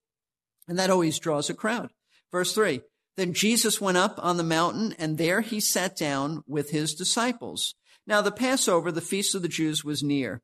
And 0.67 0.79
that 0.79 0.91
always 0.91 1.19
draws 1.19 1.49
a 1.49 1.55
crowd. 1.55 1.91
Verse 2.33 2.55
3 2.55 2.81
then 3.17 3.33
Jesus 3.33 3.81
went 3.81 3.97
up 3.97 4.19
on 4.19 4.37
the 4.37 4.45
mountain, 4.45 4.95
and 4.99 5.17
there 5.17 5.41
he 5.41 5.59
sat 5.59 5.97
down 5.97 6.43
with 6.47 6.71
his 6.71 6.95
disciples. 6.95 7.75
Now 8.07 8.21
the 8.21 8.31
Passover, 8.31 8.93
the 8.93 9.01
feast 9.01 9.35
of 9.35 9.43
the 9.43 9.49
Jews, 9.49 9.83
was 9.83 10.03
near. 10.03 10.43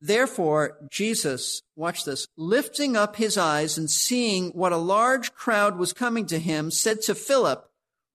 Therefore, 0.00 0.76
Jesus, 0.90 1.62
watch 1.74 2.04
this, 2.04 2.26
lifting 2.36 2.96
up 2.96 3.16
his 3.16 3.38
eyes 3.38 3.78
and 3.78 3.90
seeing 3.90 4.50
what 4.50 4.72
a 4.72 4.76
large 4.76 5.32
crowd 5.32 5.78
was 5.78 5.94
coming 5.94 6.26
to 6.26 6.38
him, 6.38 6.70
said 6.70 7.00
to 7.02 7.14
Philip, 7.14 7.64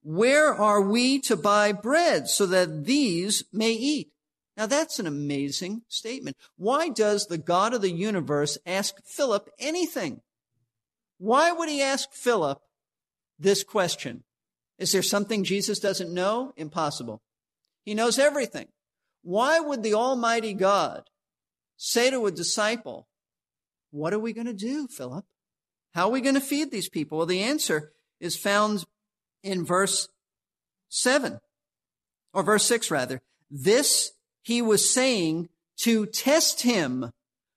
Where 0.04 0.54
are 0.54 0.82
we 0.82 1.20
to 1.22 1.36
buy 1.36 1.72
bread 1.72 2.28
so 2.28 2.46
that 2.46 2.86
these 2.86 3.44
may 3.52 3.72
eat? 3.72 4.12
Now 4.56 4.68
that's 4.68 5.00
an 5.00 5.08
amazing 5.08 5.82
statement. 5.88 6.38
Why 6.58 6.90
does 6.90 7.26
the 7.26 7.38
God 7.40 7.74
of 7.74 7.82
the 7.82 7.92
universe 7.92 8.60
ask 8.66 8.96
Philip 9.04 9.50
anything? 9.58 10.22
Why 11.18 11.52
would 11.52 11.70
he 11.70 11.82
ask 11.82 12.12
Philip 12.14 12.62
this 13.40 13.64
question. 13.64 14.24
Is 14.78 14.92
there 14.92 15.02
something 15.02 15.44
Jesus 15.44 15.80
doesn't 15.80 16.14
know? 16.14 16.54
Impossible. 16.56 17.22
He 17.84 17.94
knows 17.94 18.20
everything. 18.20 18.68
Why 19.22 19.60
would 19.60 19.84
the 19.84 19.94
Almighty 19.94 20.54
God 20.54 21.04
say 21.78 22.10
to 22.10 22.26
a 22.26 22.32
disciple, 22.32 23.08
What 23.92 24.14
are 24.14 24.20
we 24.20 24.34
going 24.34 24.48
to 24.48 24.54
do, 24.54 24.88
Philip? 24.88 25.26
How 25.94 26.08
are 26.08 26.12
we 26.12 26.22
going 26.22 26.36
to 26.36 26.42
feed 26.42 26.72
these 26.72 26.90
people? 26.90 27.18
Well, 27.18 27.28
the 27.28 27.42
answer 27.42 27.92
is 28.20 28.38
found 28.38 28.86
in 29.44 29.66
verse 29.66 30.08
7, 30.90 31.40
or 32.34 32.44
verse 32.44 32.66
6 32.66 32.92
rather. 32.92 33.22
This 33.50 34.12
he 34.44 34.62
was 34.62 34.94
saying 34.94 35.50
to 35.82 36.06
test 36.06 36.62
him, 36.62 37.12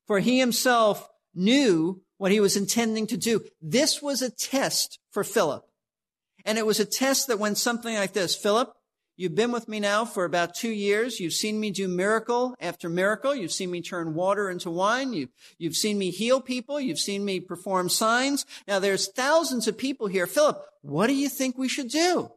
for 0.07 0.21
he 0.21 0.39
himself 0.39 1.09
knew 1.35 2.03
what 2.19 2.33
he 2.33 2.41
was 2.41 2.57
intending 2.57 3.07
to 3.09 3.17
do. 3.17 3.45
This 3.61 4.01
was 4.01 4.23
a 4.23 4.31
test 4.31 4.99
for 5.11 5.25
Philip. 5.25 5.65
And 6.45 6.59
it 6.59 6.67
was 6.67 6.81
a 6.81 6.85
test 6.85 7.29
that 7.29 7.39
went 7.39 7.59
something 7.59 7.95
like 7.95 8.13
this. 8.13 8.37
Philip, 8.37 8.73
You've 9.17 9.35
been 9.35 9.53
with 9.53 9.69
me 9.69 9.79
now 9.79 10.07
for 10.07 10.25
about 10.25 10.55
two 10.55 10.71
years. 10.71 11.21
You've 11.21 11.35
seen 11.35 11.61
me 11.61 11.71
do 11.71 11.87
miracle 11.87 12.55
after 12.59 12.89
miracle. 12.89 13.35
You've 13.35 13.53
seen 13.53 13.71
me 13.71 13.83
turn 13.83 14.15
water 14.15 14.49
into 14.49 14.71
wine. 14.71 15.13
You've, 15.13 15.29
you've 15.59 15.77
seen 15.77 15.99
me 15.99 16.11
heal 16.11 16.41
people. 16.41 16.81
You've 16.81 16.99
seen 16.99 17.25
me 17.25 17.39
perform 17.39 17.91
signs. 17.91 18.47
Now 18.67 18.79
there's 18.79 19.13
thousands 19.13 19.69
of 19.69 19.77
people 19.77 20.07
here. 20.07 20.27
Philip, 20.27 20.63
what 20.81 21.09
do 21.09 21.15
you 21.15 21.29
think 21.29 21.59
we 21.59 21.69
should 21.69 21.89
do? 21.89 22.31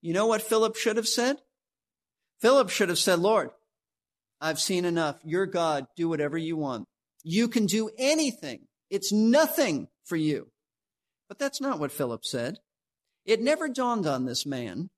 You 0.00 0.14
know 0.14 0.26
what 0.26 0.42
Philip 0.42 0.76
should 0.76 0.96
have 0.96 1.08
said? 1.08 1.38
Philip 2.40 2.70
should 2.70 2.88
have 2.88 2.98
said, 2.98 3.18
Lord, 3.18 3.50
I've 4.40 4.60
seen 4.60 4.84
enough. 4.84 5.18
You're 5.24 5.44
God. 5.44 5.86
Do 5.96 6.08
whatever 6.08 6.38
you 6.38 6.56
want. 6.56 6.86
You 7.24 7.48
can 7.48 7.66
do 7.66 7.90
anything. 7.98 8.68
It's 8.88 9.12
nothing 9.12 9.88
for 10.04 10.16
you. 10.16 10.50
But 11.28 11.38
that's 11.38 11.60
not 11.60 11.78
what 11.78 11.92
Philip 11.92 12.24
said. 12.24 12.58
It 13.24 13.40
never 13.40 13.68
dawned 13.68 14.06
on 14.06 14.24
this 14.24 14.44
man 14.46 14.90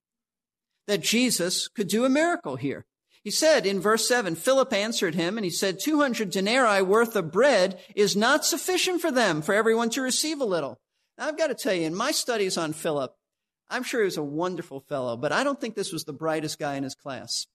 that 0.87 1.00
Jesus 1.00 1.69
could 1.69 1.88
do 1.88 2.05
a 2.05 2.09
miracle 2.09 2.57
here. 2.57 2.85
He 3.23 3.31
said 3.31 3.67
in 3.67 3.81
verse 3.81 4.09
7, 4.09 4.35
Philip 4.35 4.73
answered 4.73 5.14
him 5.14 5.38
and 5.38 5.45
he 5.45 5.50
said, 5.50 5.79
200 5.79 6.31
denarii 6.31 6.83
worth 6.83 7.14
of 7.14 7.31
bread 7.31 7.79
is 7.95 8.17
not 8.17 8.45
sufficient 8.45 9.00
for 9.00 9.12
them, 9.12 9.43
for 9.43 9.55
everyone 9.55 9.91
to 9.91 10.02
receive 10.02 10.41
a 10.41 10.45
little. 10.45 10.79
Now, 11.17 11.29
I've 11.29 11.38
got 11.38 11.49
to 11.49 11.55
tell 11.55 11.75
you, 11.75 11.87
in 11.87 11.95
my 11.95 12.11
studies 12.11 12.59
on 12.59 12.73
Philip, 12.73 13.14
I'm 13.71 13.85
sure 13.85 14.00
he 14.00 14.07
was 14.07 14.17
a 14.17 14.23
wonderful 14.23 14.81
fellow, 14.81 15.17
but 15.17 15.31
I 15.31 15.45
don't 15.45 15.61
think 15.61 15.76
this 15.76 15.93
was 15.93 16.05
the 16.05 16.12
brightest 16.12 16.59
guy 16.59 16.75
in 16.75 16.83
his 16.83 16.97
class. 16.97 17.47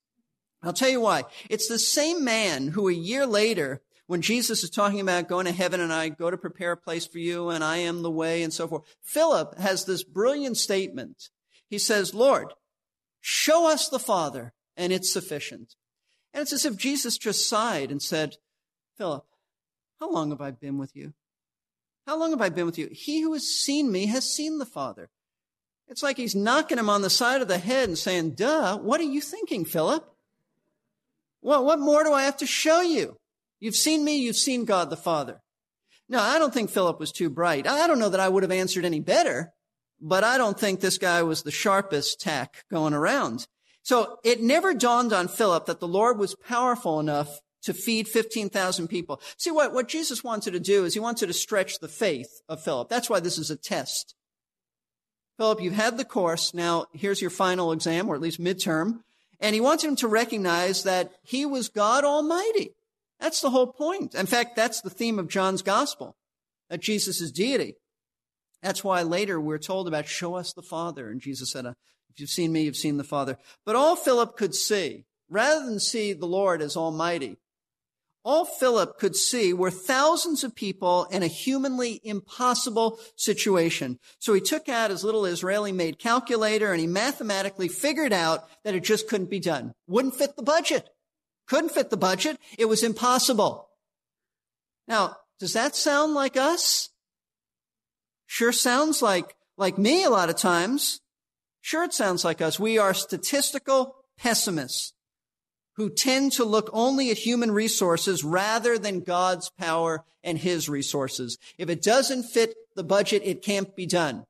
I'll 0.63 0.73
tell 0.73 0.89
you 0.89 1.01
why. 1.01 1.23
It's 1.49 1.67
the 1.67 1.77
same 1.77 2.23
man 2.23 2.69
who 2.69 2.87
a 2.87 2.93
year 2.93 3.25
later, 3.25 3.81
when 4.07 4.21
Jesus 4.21 4.63
is 4.63 4.69
talking 4.69 4.99
about 4.99 5.29
going 5.29 5.45
to 5.45 5.51
heaven 5.51 5.79
and 5.79 5.93
I 5.93 6.09
go 6.09 6.31
to 6.31 6.37
prepare 6.37 6.71
a 6.71 6.77
place 6.77 7.05
for 7.05 7.19
you 7.19 7.49
and 7.49 7.63
I 7.63 7.77
am 7.77 8.01
the 8.01 8.11
way 8.11 8.41
and 8.43 8.51
so 8.51 8.67
forth, 8.67 8.83
Philip 9.03 9.57
has 9.57 9.85
this 9.85 10.03
brilliant 10.03 10.57
statement. 10.57 11.29
He 11.69 11.77
says, 11.77 12.13
Lord, 12.13 12.53
Show 13.29 13.69
us 13.69 13.89
the 13.89 13.99
Father, 13.99 14.53
and 14.77 14.93
it's 14.93 15.11
sufficient. 15.11 15.75
And 16.33 16.41
it's 16.41 16.53
as 16.53 16.63
if 16.63 16.77
Jesus 16.77 17.17
just 17.17 17.49
sighed 17.49 17.91
and 17.91 18.01
said, 18.01 18.35
Philip, 18.97 19.25
how 19.99 20.09
long 20.09 20.29
have 20.29 20.39
I 20.39 20.51
been 20.51 20.77
with 20.77 20.95
you? 20.95 21.13
How 22.05 22.17
long 22.17 22.31
have 22.31 22.41
I 22.41 22.47
been 22.47 22.65
with 22.65 22.77
you? 22.77 22.87
He 22.89 23.21
who 23.21 23.33
has 23.33 23.43
seen 23.43 23.91
me 23.91 24.05
has 24.05 24.23
seen 24.23 24.59
the 24.59 24.65
Father. 24.65 25.09
It's 25.89 26.01
like 26.01 26.15
he's 26.15 26.35
knocking 26.35 26.77
him 26.77 26.89
on 26.89 27.01
the 27.01 27.09
side 27.09 27.41
of 27.41 27.49
the 27.49 27.57
head 27.57 27.89
and 27.89 27.97
saying, 27.97 28.35
Duh, 28.35 28.77
what 28.77 29.01
are 29.01 29.03
you 29.03 29.19
thinking, 29.19 29.65
Philip? 29.65 30.09
Well, 31.41 31.65
what 31.65 31.79
more 31.79 32.05
do 32.05 32.13
I 32.13 32.23
have 32.23 32.37
to 32.37 32.47
show 32.47 32.79
you? 32.79 33.17
You've 33.59 33.75
seen 33.75 34.03
me, 34.03 34.17
you've 34.17 34.35
seen 34.35 34.65
God 34.65 34.89
the 34.89 34.97
Father. 34.97 35.41
No, 36.09 36.19
I 36.19 36.39
don't 36.39 36.53
think 36.53 36.69
Philip 36.69 36.99
was 36.99 37.11
too 37.11 37.29
bright. 37.29 37.67
I 37.67 37.87
don't 37.87 37.99
know 37.99 38.09
that 38.09 38.19
I 38.19 38.29
would 38.29 38.43
have 38.43 38.51
answered 38.51 38.85
any 38.85 38.99
better 38.99 39.53
but 39.99 40.23
I 40.23 40.37
don't 40.37 40.59
think 40.59 40.79
this 40.79 40.97
guy 40.97 41.23
was 41.23 41.43
the 41.43 41.51
sharpest 41.51 42.19
tack 42.19 42.65
going 42.69 42.93
around. 42.93 43.47
So 43.81 44.17
it 44.23 44.41
never 44.41 44.73
dawned 44.73 45.13
on 45.13 45.27
Philip 45.27 45.65
that 45.65 45.79
the 45.79 45.87
Lord 45.87 46.17
was 46.17 46.35
powerful 46.35 46.99
enough 46.99 47.39
to 47.63 47.73
feed 47.73 48.07
15,000 48.07 48.87
people. 48.87 49.21
See, 49.37 49.51
what, 49.51 49.73
what 49.73 49.87
Jesus 49.87 50.23
wanted 50.23 50.51
to 50.51 50.59
do 50.59 50.85
is 50.85 50.93
he 50.93 50.99
wanted 50.99 51.27
to 51.27 51.33
stretch 51.33 51.79
the 51.79 51.87
faith 51.87 52.41
of 52.47 52.61
Philip. 52.61 52.89
That's 52.89 53.09
why 53.09 53.19
this 53.19 53.37
is 53.37 53.49
a 53.49 53.57
test. 53.57 54.13
Philip, 55.37 55.61
you've 55.61 55.73
had 55.73 55.97
the 55.97 56.05
course. 56.05 56.53
Now 56.53 56.85
here's 56.93 57.21
your 57.21 57.29
final 57.29 57.71
exam, 57.71 58.09
or 58.09 58.15
at 58.15 58.21
least 58.21 58.41
midterm. 58.41 59.01
And 59.39 59.53
he 59.53 59.61
wanted 59.61 59.87
him 59.87 59.95
to 59.97 60.07
recognize 60.07 60.83
that 60.83 61.11
he 61.23 61.45
was 61.45 61.69
God 61.69 62.03
Almighty. 62.03 62.75
That's 63.19 63.41
the 63.41 63.49
whole 63.49 63.67
point. 63.67 64.15
In 64.15 64.25
fact, 64.25 64.55
that's 64.55 64.81
the 64.81 64.89
theme 64.89 65.19
of 65.19 65.27
John's 65.27 65.61
gospel, 65.61 66.15
that 66.69 66.81
Jesus 66.81 67.19
is 67.21 67.31
deity. 67.31 67.75
That's 68.61 68.83
why 68.83 69.01
later 69.01 69.39
we're 69.39 69.57
told 69.59 69.87
about 69.87 70.07
show 70.07 70.35
us 70.35 70.53
the 70.53 70.61
Father. 70.61 71.09
And 71.09 71.21
Jesus 71.21 71.51
said, 71.51 71.65
uh, 71.65 71.73
if 72.09 72.19
you've 72.19 72.29
seen 72.29 72.51
me, 72.51 72.63
you've 72.63 72.75
seen 72.75 72.97
the 72.97 73.03
Father. 73.03 73.37
But 73.65 73.75
all 73.75 73.95
Philip 73.95 74.35
could 74.37 74.55
see, 74.55 75.05
rather 75.29 75.65
than 75.65 75.79
see 75.79 76.13
the 76.13 76.25
Lord 76.25 76.61
as 76.61 76.75
Almighty, 76.75 77.37
all 78.23 78.43
Philip 78.43 78.97
could 78.97 79.15
see 79.15 79.53
were 79.53 79.71
thousands 79.71 80.43
of 80.43 80.53
people 80.53 81.05
in 81.05 81.23
a 81.23 81.27
humanly 81.27 82.01
impossible 82.03 82.99
situation. 83.15 83.99
So 84.19 84.33
he 84.33 84.41
took 84.41 84.67
out 84.67 84.89
his 84.89 85.03
little 85.05 85.25
Israeli 85.25 85.71
made 85.71 85.97
calculator 85.97 86.73
and 86.73 86.81
he 86.81 86.87
mathematically 86.87 87.69
figured 87.69 88.11
out 88.11 88.43
that 88.65 88.75
it 88.75 88.83
just 88.83 89.07
couldn't 89.07 89.29
be 89.29 89.39
done. 89.39 89.73
Wouldn't 89.87 90.15
fit 90.15 90.35
the 90.35 90.43
budget. 90.43 90.89
Couldn't 91.47 91.71
fit 91.71 91.89
the 91.89 91.97
budget. 91.97 92.37
It 92.57 92.65
was 92.65 92.83
impossible. 92.83 93.69
Now, 94.87 95.17
does 95.39 95.53
that 95.53 95.75
sound 95.75 96.13
like 96.13 96.37
us? 96.37 96.89
Sure 98.25 98.51
sounds 98.51 99.01
like, 99.01 99.35
like 99.57 99.77
me 99.77 100.03
a 100.03 100.09
lot 100.09 100.29
of 100.29 100.35
times. 100.35 101.01
Sure, 101.61 101.83
it 101.83 101.93
sounds 101.93 102.23
like 102.23 102.41
us. 102.41 102.59
We 102.59 102.77
are 102.77 102.93
statistical 102.93 103.95
pessimists 104.17 104.93
who 105.75 105.89
tend 105.89 106.31
to 106.33 106.43
look 106.43 106.69
only 106.73 107.11
at 107.11 107.17
human 107.17 107.51
resources 107.51 108.23
rather 108.23 108.77
than 108.77 109.01
God's 109.01 109.49
power 109.49 110.03
and 110.23 110.37
his 110.37 110.67
resources. 110.67 111.37
If 111.57 111.69
it 111.69 111.83
doesn't 111.83 112.23
fit 112.23 112.55
the 112.75 112.83
budget, 112.83 113.21
it 113.23 113.43
can't 113.43 113.75
be 113.75 113.85
done. 113.85 114.25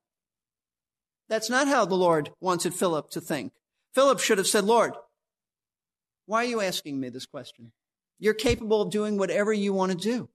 That's 1.30 1.50
not 1.50 1.68
how 1.68 1.86
the 1.86 1.96
Lord 1.96 2.32
wanted 2.40 2.74
Philip 2.74 3.10
to 3.12 3.22
think. 3.22 3.54
Philip 3.94 4.20
should 4.20 4.38
have 4.38 4.48
said, 4.48 4.66
Lord, 4.66 4.94
why 6.28 6.44
are 6.44 6.48
you 6.48 6.62
asking 6.62 7.00
me 7.00 7.10
this 7.10 7.26
question? 7.26 7.72
You're 8.20 8.36
capable 8.36 8.82
of 8.82 8.92
doing 8.92 9.18
whatever 9.18 9.52
you 9.52 9.74
want 9.74 9.92
to 9.94 9.98
do. 9.98 10.30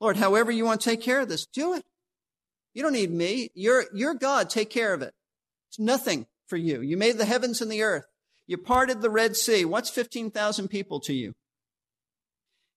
Lord, 0.00 0.16
however 0.16 0.52
you 0.52 0.64
want 0.64 0.80
to 0.80 0.90
take 0.90 1.02
care 1.02 1.20
of 1.20 1.28
this, 1.28 1.46
do 1.46 1.74
it. 1.74 1.84
You 2.74 2.82
don't 2.82 2.92
need 2.92 3.10
me. 3.10 3.50
You're, 3.54 3.86
you're 3.92 4.14
God. 4.14 4.48
Take 4.48 4.70
care 4.70 4.94
of 4.94 5.02
it. 5.02 5.14
It's 5.68 5.78
nothing 5.78 6.26
for 6.46 6.56
you. 6.56 6.80
You 6.80 6.96
made 6.96 7.18
the 7.18 7.24
heavens 7.24 7.60
and 7.60 7.70
the 7.70 7.82
earth. 7.82 8.06
You 8.46 8.58
parted 8.58 9.00
the 9.00 9.10
Red 9.10 9.36
Sea. 9.36 9.64
What's 9.64 9.90
15,000 9.90 10.68
people 10.68 11.00
to 11.00 11.14
you? 11.14 11.34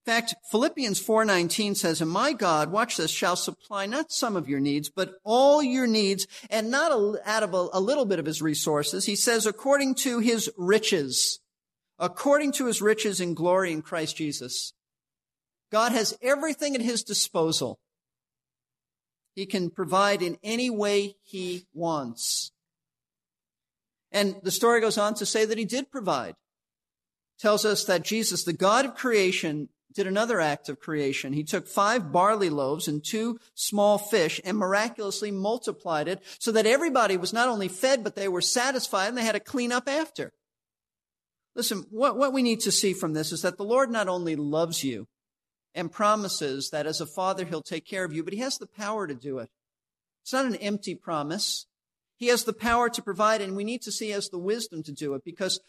In 0.05 0.11
fact, 0.13 0.35
Philippians 0.51 0.99
4:19 0.99 1.75
says, 1.75 2.01
"And 2.01 2.11
my 2.11 2.33
God, 2.33 2.73
watch 2.73 2.97
this, 2.97 3.09
shall 3.09 3.37
supply 3.37 3.85
not 3.85 4.11
some 4.11 4.35
of 4.35 4.49
your 4.49 4.59
needs, 4.59 4.89
but 4.89 5.15
all 5.23 5.63
your 5.63 5.87
needs, 5.87 6.27
and 6.49 6.69
not 6.69 6.91
out 7.23 7.43
of 7.43 7.53
a, 7.53 7.69
a 7.71 7.79
little 7.79 8.03
bit 8.03 8.19
of 8.19 8.25
his 8.25 8.41
resources." 8.41 9.05
He 9.05 9.15
says, 9.15 9.45
"According 9.45 9.95
to 9.95 10.19
his 10.19 10.49
riches, 10.57 11.39
according 12.03 12.51
to 12.51 12.65
his 12.65 12.81
riches 12.81 13.19
and 13.19 13.35
glory 13.35 13.71
in 13.71 13.81
Christ 13.81 14.17
Jesus." 14.17 14.73
God 15.71 15.91
has 15.91 16.17
everything 16.21 16.75
at 16.75 16.81
his 16.81 17.03
disposal 17.03 17.79
he 19.35 19.45
can 19.45 19.69
provide 19.69 20.21
in 20.21 20.37
any 20.43 20.69
way 20.69 21.15
he 21.23 21.65
wants. 21.73 22.51
And 24.11 24.35
the 24.43 24.51
story 24.51 24.79
goes 24.81 24.97
on 24.97 25.15
to 25.15 25.25
say 25.25 25.45
that 25.45 25.57
he 25.57 25.65
did 25.65 25.89
provide. 25.89 26.35
Tells 27.39 27.65
us 27.65 27.83
that 27.85 28.03
Jesus, 28.03 28.43
the 28.43 28.53
God 28.53 28.85
of 28.85 28.93
creation, 28.93 29.69
did 29.91 30.05
another 30.07 30.39
act 30.39 30.69
of 30.69 30.79
creation. 30.79 31.33
He 31.33 31.43
took 31.43 31.67
five 31.67 32.11
barley 32.11 32.49
loaves 32.49 32.87
and 32.87 33.03
two 33.03 33.39
small 33.55 33.97
fish 33.97 34.39
and 34.43 34.57
miraculously 34.57 35.31
multiplied 35.31 36.07
it 36.07 36.21
so 36.39 36.51
that 36.51 36.65
everybody 36.65 37.17
was 37.17 37.33
not 37.33 37.49
only 37.49 37.67
fed, 37.67 38.03
but 38.03 38.15
they 38.15 38.27
were 38.27 38.41
satisfied 38.41 39.07
and 39.07 39.17
they 39.17 39.23
had 39.23 39.33
to 39.33 39.39
clean 39.39 39.71
up 39.71 39.87
after. 39.87 40.31
Listen, 41.55 41.85
what, 41.89 42.17
what 42.17 42.33
we 42.33 42.41
need 42.41 42.61
to 42.61 42.71
see 42.71 42.93
from 42.93 43.13
this 43.13 43.31
is 43.31 43.41
that 43.43 43.57
the 43.57 43.63
Lord 43.63 43.91
not 43.91 44.07
only 44.07 44.35
loves 44.35 44.83
you, 44.83 45.07
and 45.75 45.91
promises 45.91 46.69
that 46.69 46.85
as 46.85 47.01
a 47.01 47.05
father, 47.05 47.45
he'll 47.45 47.61
take 47.61 47.85
care 47.85 48.03
of 48.03 48.13
you, 48.13 48.23
but 48.23 48.33
he 48.33 48.39
has 48.39 48.57
the 48.57 48.67
power 48.67 49.07
to 49.07 49.15
do 49.15 49.39
it. 49.39 49.49
It's 50.23 50.33
not 50.33 50.45
an 50.45 50.55
empty 50.57 50.95
promise. 50.95 51.65
He 52.17 52.27
has 52.27 52.43
the 52.43 52.53
power 52.53 52.89
to 52.89 53.01
provide, 53.01 53.41
and 53.41 53.55
we 53.55 53.63
need 53.63 53.81
to 53.83 53.91
see 53.91 54.07
he 54.07 54.11
has 54.11 54.29
the 54.29 54.37
wisdom 54.37 54.83
to 54.83 54.91
do 54.91 55.13
it 55.15 55.23
because 55.25 55.59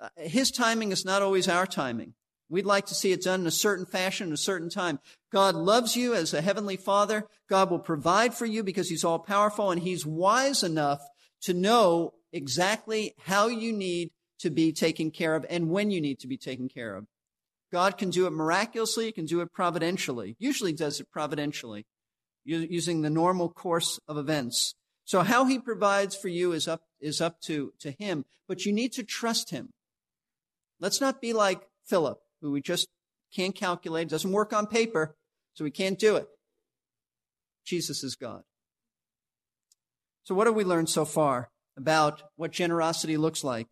uh, 0.00 0.08
his 0.16 0.50
timing 0.50 0.92
is 0.92 1.04
not 1.04 1.22
always 1.22 1.48
our 1.48 1.66
timing. 1.66 2.14
We'd 2.48 2.66
like 2.66 2.86
to 2.86 2.94
see 2.94 3.10
it 3.10 3.22
done 3.22 3.40
in 3.40 3.46
a 3.46 3.50
certain 3.52 3.86
fashion, 3.86 4.32
a 4.32 4.36
certain 4.36 4.70
time. 4.70 5.00
God 5.32 5.56
loves 5.56 5.96
you 5.96 6.14
as 6.14 6.32
a 6.32 6.42
heavenly 6.42 6.76
father. 6.76 7.24
God 7.48 7.70
will 7.70 7.80
provide 7.80 8.34
for 8.34 8.46
you 8.46 8.62
because 8.62 8.88
he's 8.88 9.04
all 9.04 9.18
powerful 9.18 9.72
and 9.72 9.82
he's 9.82 10.06
wise 10.06 10.62
enough 10.62 11.00
to 11.42 11.54
know 11.54 12.12
exactly 12.32 13.14
how 13.24 13.48
you 13.48 13.72
need 13.72 14.10
to 14.40 14.50
be 14.50 14.72
taken 14.72 15.10
care 15.10 15.34
of 15.34 15.46
and 15.48 15.70
when 15.70 15.90
you 15.90 16.00
need 16.00 16.18
to 16.20 16.26
be 16.26 16.36
taken 16.36 16.68
care 16.68 16.94
of. 16.94 17.06
God 17.72 17.98
can 17.98 18.10
do 18.10 18.26
it 18.26 18.30
miraculously, 18.30 19.06
He 19.06 19.12
can 19.12 19.26
do 19.26 19.40
it 19.40 19.52
providentially. 19.52 20.36
Usually 20.38 20.72
does 20.72 21.00
it 21.00 21.10
providentially, 21.10 21.86
using 22.44 23.02
the 23.02 23.10
normal 23.10 23.48
course 23.48 23.98
of 24.06 24.16
events. 24.16 24.74
So 25.04 25.22
how 25.22 25.46
He 25.46 25.58
provides 25.58 26.16
for 26.16 26.28
you 26.28 26.52
is 26.52 26.68
up, 26.68 26.82
is 27.00 27.20
up 27.20 27.40
to, 27.42 27.72
to 27.80 27.90
Him, 27.90 28.24
but 28.46 28.64
you 28.64 28.72
need 28.72 28.92
to 28.92 29.02
trust 29.02 29.50
Him. 29.50 29.70
Let's 30.80 31.00
not 31.00 31.20
be 31.20 31.32
like 31.32 31.62
Philip, 31.84 32.18
who 32.40 32.52
we 32.52 32.60
just 32.60 32.88
can't 33.34 33.54
calculate, 33.54 34.08
doesn't 34.08 34.32
work 34.32 34.52
on 34.52 34.66
paper, 34.66 35.16
so 35.54 35.64
we 35.64 35.70
can't 35.70 35.98
do 35.98 36.16
it. 36.16 36.28
Jesus 37.64 38.04
is 38.04 38.14
God. 38.14 38.42
So 40.22 40.34
what 40.34 40.46
have 40.46 40.56
we 40.56 40.64
learned 40.64 40.88
so 40.88 41.04
far 41.04 41.50
about 41.76 42.22
what 42.36 42.52
generosity 42.52 43.16
looks 43.16 43.44
like? 43.44 43.68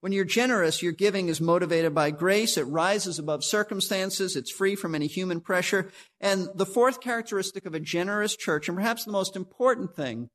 When 0.00 0.12
you're 0.12 0.24
generous, 0.24 0.82
your 0.82 0.92
giving 0.92 1.28
is 1.28 1.40
motivated 1.40 1.94
by 1.94 2.10
grace. 2.10 2.56
It 2.56 2.64
rises 2.64 3.18
above 3.18 3.42
circumstances. 3.42 4.36
It's 4.36 4.50
free 4.50 4.76
from 4.76 4.94
any 4.94 5.06
human 5.06 5.40
pressure. 5.40 5.90
And 6.20 6.48
the 6.54 6.66
fourth 6.66 7.00
characteristic 7.00 7.66
of 7.66 7.74
a 7.74 7.80
generous 7.80 8.36
church, 8.36 8.68
and 8.68 8.76
perhaps 8.76 9.04
the 9.04 9.12
most 9.12 9.36
important 9.36 9.94
thing 9.94 10.28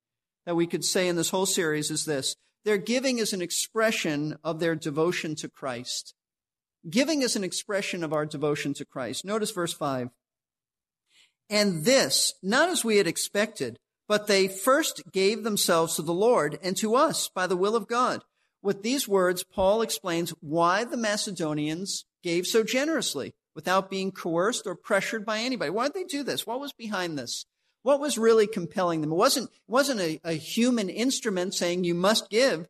that 0.45 0.55
we 0.55 0.67
could 0.67 0.83
say 0.83 1.07
in 1.07 1.15
this 1.15 1.29
whole 1.29 1.45
series 1.45 1.91
is 1.91 2.05
this. 2.05 2.35
Their 2.65 2.77
giving 2.77 3.19
is 3.19 3.33
an 3.33 3.41
expression 3.41 4.37
of 4.43 4.59
their 4.59 4.75
devotion 4.75 5.35
to 5.35 5.49
Christ. 5.49 6.13
Giving 6.89 7.21
is 7.21 7.35
an 7.35 7.43
expression 7.43 8.03
of 8.03 8.13
our 8.13 8.25
devotion 8.25 8.73
to 8.75 8.85
Christ. 8.85 9.23
Notice 9.23 9.51
verse 9.51 9.73
5. 9.73 10.09
And 11.49 11.85
this, 11.85 12.33
not 12.41 12.69
as 12.69 12.83
we 12.83 12.97
had 12.97 13.07
expected, 13.07 13.77
but 14.07 14.27
they 14.27 14.47
first 14.47 15.03
gave 15.11 15.43
themselves 15.43 15.95
to 15.95 16.01
the 16.01 16.13
Lord 16.13 16.57
and 16.63 16.75
to 16.77 16.95
us 16.95 17.29
by 17.33 17.45
the 17.45 17.57
will 17.57 17.75
of 17.75 17.87
God. 17.87 18.23
With 18.61 18.83
these 18.83 19.07
words, 19.07 19.43
Paul 19.43 19.81
explains 19.81 20.31
why 20.39 20.83
the 20.83 20.97
Macedonians 20.97 22.05
gave 22.23 22.45
so 22.45 22.63
generously 22.63 23.33
without 23.55 23.89
being 23.89 24.11
coerced 24.11 24.67
or 24.67 24.75
pressured 24.75 25.25
by 25.25 25.39
anybody. 25.39 25.71
Why 25.71 25.87
did 25.87 25.95
they 25.95 26.03
do 26.03 26.23
this? 26.23 26.45
What 26.45 26.59
was 26.59 26.73
behind 26.73 27.17
this? 27.17 27.45
What 27.83 27.99
was 27.99 28.17
really 28.17 28.47
compelling 28.47 29.01
them? 29.01 29.11
It 29.11 29.15
wasn't, 29.15 29.49
it 29.49 29.59
wasn't 29.67 30.01
a, 30.01 30.19
a 30.23 30.33
human 30.33 30.89
instrument 30.89 31.55
saying 31.55 31.83
you 31.83 31.95
must 31.95 32.29
give. 32.29 32.67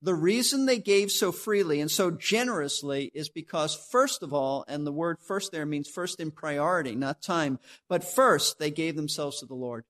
The 0.00 0.14
reason 0.14 0.66
they 0.66 0.78
gave 0.78 1.10
so 1.10 1.32
freely 1.32 1.80
and 1.80 1.90
so 1.90 2.10
generously 2.10 3.10
is 3.14 3.28
because, 3.28 3.74
first 3.74 4.22
of 4.22 4.32
all, 4.32 4.64
and 4.68 4.86
the 4.86 4.92
word 4.92 5.18
first 5.26 5.52
there 5.52 5.66
means 5.66 5.88
first 5.88 6.20
in 6.20 6.30
priority, 6.30 6.94
not 6.94 7.22
time, 7.22 7.58
but 7.88 8.04
first 8.04 8.58
they 8.58 8.70
gave 8.70 8.96
themselves 8.96 9.40
to 9.40 9.46
the 9.46 9.54
Lord. 9.54 9.84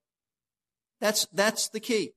That's, 1.01 1.27
that's 1.33 1.69
the 1.69 1.81
key. 1.81 2.13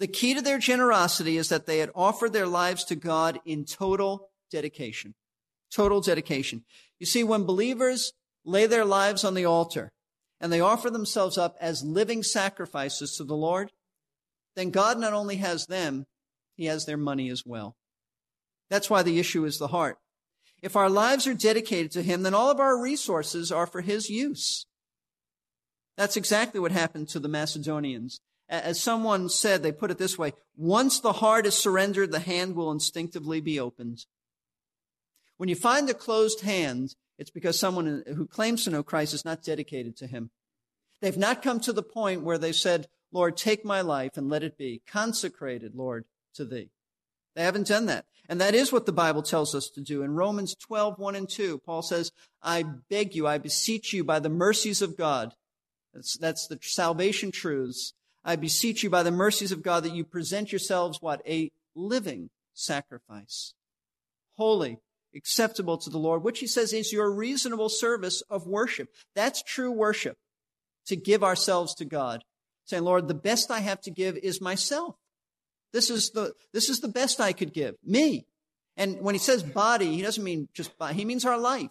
The 0.00 0.06
key 0.08 0.34
to 0.34 0.42
their 0.42 0.58
generosity 0.58 1.36
is 1.36 1.48
that 1.48 1.66
they 1.66 1.78
had 1.78 1.90
offered 1.94 2.32
their 2.32 2.46
lives 2.46 2.84
to 2.84 2.96
God 2.96 3.40
in 3.44 3.64
total 3.64 4.30
dedication. 4.50 5.14
Total 5.72 6.00
dedication. 6.00 6.64
You 6.98 7.06
see, 7.06 7.24
when 7.24 7.44
believers 7.44 8.12
lay 8.44 8.66
their 8.66 8.84
lives 8.84 9.24
on 9.24 9.34
the 9.34 9.44
altar 9.44 9.92
and 10.40 10.52
they 10.52 10.60
offer 10.60 10.90
themselves 10.90 11.38
up 11.38 11.56
as 11.60 11.84
living 11.84 12.22
sacrifices 12.22 13.16
to 13.16 13.24
the 13.24 13.36
Lord, 13.36 13.70
then 14.56 14.70
God 14.70 14.98
not 14.98 15.12
only 15.12 15.36
has 15.36 15.66
them, 15.66 16.06
He 16.56 16.66
has 16.66 16.86
their 16.86 16.96
money 16.96 17.30
as 17.30 17.44
well. 17.46 17.76
That's 18.70 18.90
why 18.90 19.02
the 19.02 19.18
issue 19.18 19.44
is 19.44 19.58
the 19.58 19.68
heart. 19.68 19.98
If 20.62 20.76
our 20.76 20.90
lives 20.90 21.26
are 21.26 21.34
dedicated 21.34 21.92
to 21.92 22.02
Him, 22.02 22.22
then 22.22 22.34
all 22.34 22.50
of 22.50 22.60
our 22.60 22.80
resources 22.80 23.52
are 23.52 23.66
for 23.66 23.80
His 23.80 24.08
use. 24.08 24.66
That's 25.96 26.16
exactly 26.16 26.58
what 26.58 26.72
happened 26.72 27.08
to 27.10 27.20
the 27.20 27.28
Macedonians. 27.28 28.20
As 28.48 28.80
someone 28.80 29.28
said, 29.28 29.62
they 29.62 29.72
put 29.72 29.90
it 29.90 29.98
this 29.98 30.18
way 30.18 30.32
once 30.56 31.00
the 31.00 31.14
heart 31.14 31.46
is 31.46 31.54
surrendered, 31.56 32.12
the 32.12 32.20
hand 32.20 32.54
will 32.54 32.70
instinctively 32.70 33.40
be 33.40 33.58
opened. 33.58 34.04
When 35.36 35.48
you 35.48 35.56
find 35.56 35.88
a 35.90 35.94
closed 35.94 36.42
hand, 36.42 36.94
it's 37.18 37.30
because 37.30 37.58
someone 37.58 38.04
who 38.06 38.26
claims 38.26 38.64
to 38.64 38.70
know 38.70 38.82
Christ 38.82 39.14
is 39.14 39.24
not 39.24 39.42
dedicated 39.42 39.96
to 39.98 40.06
him. 40.06 40.30
They've 41.00 41.16
not 41.16 41.42
come 41.42 41.60
to 41.60 41.72
the 41.72 41.82
point 41.82 42.22
where 42.22 42.38
they 42.38 42.52
said, 42.52 42.86
Lord, 43.12 43.36
take 43.36 43.64
my 43.64 43.80
life 43.80 44.16
and 44.16 44.28
let 44.28 44.42
it 44.42 44.58
be 44.58 44.82
consecrated, 44.86 45.74
Lord, 45.74 46.04
to 46.34 46.44
thee. 46.44 46.70
They 47.34 47.42
haven't 47.42 47.66
done 47.66 47.86
that. 47.86 48.06
And 48.28 48.40
that 48.40 48.54
is 48.54 48.72
what 48.72 48.86
the 48.86 48.92
Bible 48.92 49.22
tells 49.22 49.54
us 49.54 49.68
to 49.70 49.80
do. 49.80 50.02
In 50.02 50.14
Romans 50.14 50.54
12, 50.54 50.98
1 50.98 51.14
and 51.14 51.28
2, 51.28 51.58
Paul 51.58 51.82
says, 51.82 52.12
I 52.42 52.62
beg 52.62 53.14
you, 53.14 53.26
I 53.26 53.38
beseech 53.38 53.92
you 53.92 54.04
by 54.04 54.18
the 54.18 54.28
mercies 54.28 54.82
of 54.82 54.96
God. 54.96 55.34
That's, 55.92 56.16
that's 56.16 56.46
the 56.46 56.58
salvation 56.62 57.30
truths 57.30 57.92
I 58.24 58.36
beseech 58.36 58.82
you 58.82 58.90
by 58.90 59.02
the 59.02 59.10
mercies 59.10 59.52
of 59.52 59.62
God 59.62 59.84
that 59.84 59.94
you 59.94 60.04
present 60.04 60.50
yourselves 60.50 60.98
what? 61.00 61.20
A 61.28 61.50
living 61.74 62.30
sacrifice. 62.54 63.54
Holy, 64.36 64.78
acceptable 65.14 65.76
to 65.78 65.90
the 65.90 65.98
Lord, 65.98 66.22
which 66.22 66.38
he 66.38 66.46
says 66.46 66.72
is 66.72 66.92
your 66.92 67.12
reasonable 67.12 67.68
service 67.68 68.22
of 68.30 68.46
worship. 68.46 68.88
That's 69.14 69.42
true 69.42 69.70
worship. 69.70 70.16
To 70.86 70.96
give 70.96 71.22
ourselves 71.22 71.74
to 71.76 71.84
God. 71.84 72.24
Saying, 72.66 72.84
Lord, 72.84 73.08
the 73.08 73.14
best 73.14 73.50
I 73.50 73.60
have 73.60 73.80
to 73.82 73.90
give 73.90 74.16
is 74.16 74.40
myself. 74.40 74.96
This 75.72 75.90
is 75.90 76.10
the, 76.10 76.34
this 76.52 76.68
is 76.68 76.80
the 76.80 76.88
best 76.88 77.20
I 77.20 77.32
could 77.32 77.52
give. 77.52 77.74
Me. 77.84 78.26
And 78.76 79.00
when 79.00 79.14
he 79.14 79.18
says 79.18 79.42
body, 79.42 79.96
he 79.96 80.02
doesn't 80.02 80.24
mean 80.24 80.48
just 80.54 80.76
body. 80.78 80.94
He 80.94 81.04
means 81.04 81.24
our 81.24 81.38
life. 81.38 81.70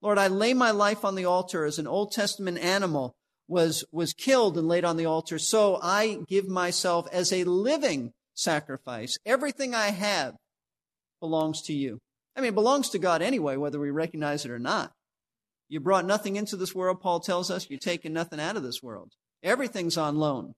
Lord, 0.00 0.18
I 0.18 0.28
lay 0.28 0.54
my 0.54 0.70
life 0.70 1.04
on 1.04 1.14
the 1.14 1.24
altar 1.24 1.64
as 1.64 1.78
an 1.78 1.86
Old 1.86 2.12
Testament 2.12 2.58
animal 2.58 3.16
was, 3.48 3.84
was 3.90 4.12
killed 4.12 4.56
and 4.58 4.68
laid 4.68 4.84
on 4.84 4.96
the 4.96 5.06
altar. 5.06 5.38
So 5.38 5.80
I 5.82 6.20
give 6.28 6.46
myself 6.46 7.08
as 7.10 7.32
a 7.32 7.44
living 7.44 8.12
sacrifice. 8.34 9.18
Everything 9.26 9.74
I 9.74 9.88
have 9.88 10.34
belongs 11.20 11.62
to 11.62 11.72
you. 11.72 11.98
I 12.36 12.40
mean, 12.40 12.50
it 12.50 12.54
belongs 12.54 12.90
to 12.90 12.98
God 12.98 13.22
anyway, 13.22 13.56
whether 13.56 13.80
we 13.80 13.90
recognize 13.90 14.44
it 14.44 14.50
or 14.50 14.60
not. 14.60 14.92
You 15.68 15.80
brought 15.80 16.06
nothing 16.06 16.36
into 16.36 16.56
this 16.56 16.74
world, 16.74 17.00
Paul 17.00 17.20
tells 17.20 17.50
us. 17.50 17.68
You're 17.68 17.78
taking 17.78 18.12
nothing 18.12 18.38
out 18.38 18.56
of 18.56 18.62
this 18.62 18.82
world. 18.82 19.12
Everything's 19.42 19.96
on 19.96 20.16
loan. 20.16 20.54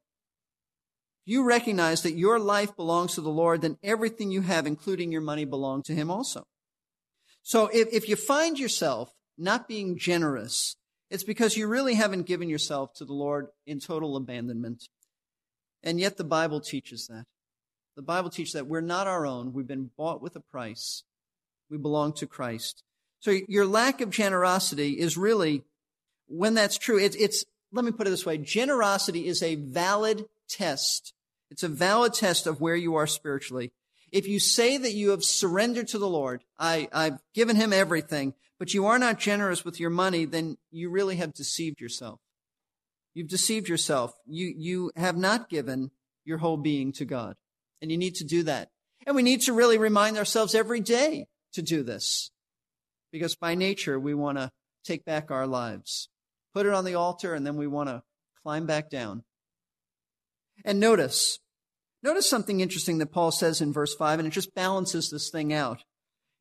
If 1.26 1.32
you 1.32 1.44
recognize 1.44 2.02
that 2.02 2.16
your 2.16 2.38
life 2.38 2.76
belongs 2.76 3.14
to 3.14 3.20
the 3.20 3.30
Lord, 3.30 3.62
then 3.62 3.76
everything 3.82 4.30
you 4.30 4.42
have, 4.42 4.66
including 4.66 5.10
your 5.10 5.20
money, 5.20 5.44
belong 5.44 5.82
to 5.84 5.94
Him 5.94 6.10
also. 6.10 6.44
So 7.42 7.68
if, 7.68 7.88
if 7.92 8.08
you 8.08 8.16
find 8.16 8.58
yourself 8.58 9.10
not 9.36 9.66
being 9.66 9.98
generous 9.98 10.76
it's 11.10 11.24
because 11.24 11.56
you 11.56 11.66
really 11.66 11.94
haven't 11.94 12.26
given 12.26 12.48
yourself 12.48 12.94
to 12.94 13.04
the 13.04 13.12
Lord 13.12 13.48
in 13.66 13.80
total 13.80 14.16
abandonment. 14.16 14.84
And 15.82 15.98
yet 15.98 16.16
the 16.16 16.24
Bible 16.24 16.60
teaches 16.60 17.08
that. 17.08 17.24
The 17.96 18.02
Bible 18.02 18.30
teaches 18.30 18.52
that 18.54 18.66
we're 18.66 18.80
not 18.80 19.06
our 19.06 19.26
own. 19.26 19.52
We've 19.52 19.66
been 19.66 19.90
bought 19.96 20.22
with 20.22 20.36
a 20.36 20.40
price. 20.40 21.02
We 21.68 21.78
belong 21.78 22.12
to 22.14 22.26
Christ. 22.26 22.82
So 23.18 23.36
your 23.48 23.66
lack 23.66 24.00
of 24.00 24.10
generosity 24.10 24.98
is 24.98 25.16
really, 25.16 25.64
when 26.28 26.54
that's 26.54 26.78
true, 26.78 26.98
it's, 26.98 27.16
it's, 27.16 27.44
let 27.72 27.84
me 27.84 27.90
put 27.90 28.06
it 28.06 28.10
this 28.10 28.24
way. 28.24 28.38
Generosity 28.38 29.26
is 29.26 29.42
a 29.42 29.56
valid 29.56 30.26
test. 30.48 31.12
It's 31.50 31.62
a 31.62 31.68
valid 31.68 32.14
test 32.14 32.46
of 32.46 32.60
where 32.60 32.76
you 32.76 32.94
are 32.94 33.06
spiritually. 33.06 33.72
If 34.12 34.26
you 34.26 34.40
say 34.40 34.76
that 34.76 34.94
you 34.94 35.10
have 35.10 35.24
surrendered 35.24 35.88
to 35.88 35.98
the 35.98 36.08
Lord, 36.08 36.42
I, 36.58 36.88
I've 36.92 37.18
given 37.34 37.56
him 37.56 37.72
everything, 37.72 38.34
but 38.60 38.74
you 38.74 38.84
are 38.84 38.98
not 38.98 39.18
generous 39.18 39.64
with 39.64 39.80
your 39.80 39.88
money, 39.88 40.26
then 40.26 40.58
you 40.70 40.90
really 40.90 41.16
have 41.16 41.32
deceived 41.32 41.80
yourself. 41.80 42.20
You've 43.14 43.26
deceived 43.26 43.70
yourself. 43.70 44.12
You, 44.26 44.52
you 44.54 44.90
have 44.96 45.16
not 45.16 45.48
given 45.48 45.90
your 46.26 46.38
whole 46.38 46.58
being 46.58 46.92
to 46.92 47.06
God. 47.06 47.36
And 47.80 47.90
you 47.90 47.96
need 47.96 48.16
to 48.16 48.24
do 48.24 48.42
that. 48.42 48.68
And 49.06 49.16
we 49.16 49.22
need 49.22 49.40
to 49.42 49.54
really 49.54 49.78
remind 49.78 50.18
ourselves 50.18 50.54
every 50.54 50.80
day 50.80 51.26
to 51.54 51.62
do 51.62 51.82
this. 51.82 52.30
Because 53.10 53.34
by 53.34 53.54
nature, 53.54 53.98
we 53.98 54.12
want 54.12 54.36
to 54.36 54.52
take 54.84 55.06
back 55.06 55.30
our 55.30 55.46
lives, 55.46 56.10
put 56.52 56.66
it 56.66 56.74
on 56.74 56.84
the 56.84 56.94
altar, 56.94 57.32
and 57.32 57.46
then 57.46 57.56
we 57.56 57.66
want 57.66 57.88
to 57.88 58.02
climb 58.42 58.66
back 58.66 58.90
down. 58.90 59.24
And 60.66 60.78
notice, 60.78 61.38
notice 62.02 62.28
something 62.28 62.60
interesting 62.60 62.98
that 62.98 63.10
Paul 63.10 63.32
says 63.32 63.62
in 63.62 63.72
verse 63.72 63.94
5, 63.94 64.18
and 64.18 64.28
it 64.28 64.32
just 64.32 64.54
balances 64.54 65.08
this 65.08 65.30
thing 65.30 65.50
out. 65.50 65.82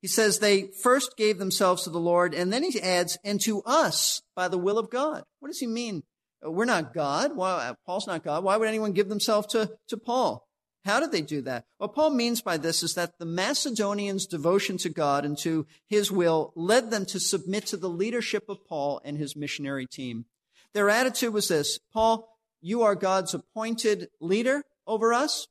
He 0.01 0.07
says 0.07 0.39
they 0.39 0.69
first 0.81 1.17
gave 1.17 1.39
themselves 1.39 1.83
to 1.83 1.89
the 1.89 1.99
Lord, 1.99 2.33
and 2.33 2.53
then 2.53 2.63
he 2.63 2.81
adds, 2.81 3.17
and 3.23 3.41
to 3.41 3.61
us 3.63 4.21
by 4.35 4.47
the 4.47 4.57
will 4.57 4.77
of 4.77 4.89
God. 4.89 5.23
What 5.39 5.49
does 5.49 5.59
he 5.59 5.67
mean? 5.67 6.03
Uh, 6.45 6.51
we're 6.51 6.65
not 6.65 6.93
God. 6.93 7.35
Why, 7.35 7.51
uh, 7.51 7.73
Paul's 7.85 8.07
not 8.07 8.23
God. 8.23 8.43
Why 8.43 8.55
would 8.57 8.67
anyone 8.67 8.93
give 8.93 9.09
themselves 9.09 9.47
to, 9.47 9.71
to 9.89 9.97
Paul? 9.97 10.45
How 10.85 11.01
did 11.01 11.11
they 11.11 11.21
do 11.21 11.41
that? 11.41 11.65
What 11.77 11.93
Paul 11.93 12.11
means 12.11 12.41
by 12.41 12.57
this 12.57 12.83
is 12.83 12.95
that 12.95 13.19
the 13.19 13.25
Macedonians' 13.25 14.25
devotion 14.25 14.77
to 14.77 14.89
God 14.89 15.25
and 15.25 15.37
to 15.39 15.67
his 15.87 16.11
will 16.11 16.53
led 16.55 16.89
them 16.89 17.05
to 17.07 17.19
submit 17.19 17.65
to 17.67 17.77
the 17.77 17.89
leadership 17.89 18.45
of 18.47 18.65
Paul 18.65 19.01
and 19.03 19.17
his 19.17 19.35
missionary 19.35 19.85
team. 19.85 20.25
Their 20.73 20.89
attitude 20.89 21.33
was 21.33 21.49
this 21.49 21.79
Paul, 21.91 22.29
you 22.61 22.83
are 22.83 22.95
God's 22.95 23.33
appointed 23.33 24.07
leader 24.21 24.63
over 24.87 25.13
us. 25.13 25.47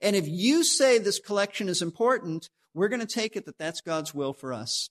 And 0.00 0.14
if 0.14 0.28
you 0.28 0.62
say 0.62 0.98
this 0.98 1.18
collection 1.18 1.68
is 1.68 1.82
important, 1.82 2.48
we're 2.74 2.88
going 2.88 3.00
to 3.00 3.06
take 3.06 3.36
it 3.36 3.46
that 3.46 3.58
that's 3.58 3.80
God's 3.80 4.14
will 4.14 4.32
for 4.32 4.52
us. 4.52 4.90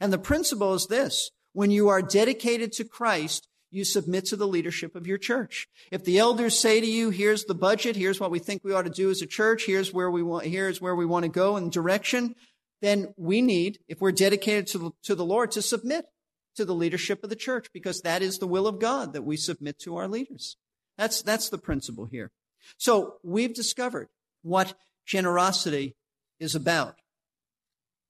And 0.00 0.12
the 0.12 0.18
principle 0.18 0.74
is 0.74 0.86
this. 0.86 1.30
When 1.52 1.70
you 1.70 1.88
are 1.88 2.02
dedicated 2.02 2.72
to 2.72 2.84
Christ, 2.84 3.46
you 3.70 3.84
submit 3.84 4.26
to 4.26 4.36
the 4.36 4.46
leadership 4.46 4.94
of 4.94 5.06
your 5.06 5.18
church. 5.18 5.66
If 5.90 6.04
the 6.04 6.18
elders 6.18 6.58
say 6.58 6.80
to 6.80 6.86
you, 6.86 7.10
here's 7.10 7.44
the 7.44 7.54
budget, 7.54 7.96
here's 7.96 8.20
what 8.20 8.30
we 8.30 8.38
think 8.38 8.62
we 8.62 8.72
ought 8.72 8.84
to 8.84 8.90
do 8.90 9.10
as 9.10 9.22
a 9.22 9.26
church, 9.26 9.64
here's 9.66 9.92
where 9.92 10.10
we 10.10 10.22
want, 10.22 10.46
here's 10.46 10.80
where 10.80 10.94
we 10.94 11.06
want 11.06 11.24
to 11.24 11.30
go 11.30 11.56
in 11.56 11.70
direction, 11.70 12.34
then 12.82 13.14
we 13.16 13.40
need, 13.40 13.78
if 13.88 14.00
we're 14.00 14.12
dedicated 14.12 14.66
to 14.68 14.78
the, 14.78 14.90
to 15.04 15.14
the 15.14 15.24
Lord, 15.24 15.52
to 15.52 15.62
submit 15.62 16.06
to 16.56 16.64
the 16.64 16.74
leadership 16.74 17.24
of 17.24 17.30
the 17.30 17.36
church 17.36 17.68
because 17.72 18.02
that 18.02 18.22
is 18.22 18.38
the 18.38 18.46
will 18.46 18.66
of 18.66 18.78
God 18.78 19.14
that 19.14 19.24
we 19.24 19.36
submit 19.36 19.78
to 19.80 19.96
our 19.96 20.08
leaders. 20.08 20.56
That's, 20.98 21.22
that's 21.22 21.48
the 21.48 21.58
principle 21.58 22.06
here. 22.06 22.30
So 22.76 23.16
we've 23.22 23.54
discovered 23.54 24.08
what 24.42 24.74
generosity 25.06 25.96
is 26.38 26.54
about. 26.54 26.96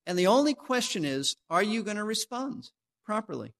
And 0.07 0.19
the 0.19 0.27
only 0.27 0.55
question 0.55 1.05
is, 1.05 1.37
are 1.49 1.63
you 1.63 1.83
going 1.83 1.97
to 1.97 2.05
respond 2.05 2.71
properly? 3.05 3.55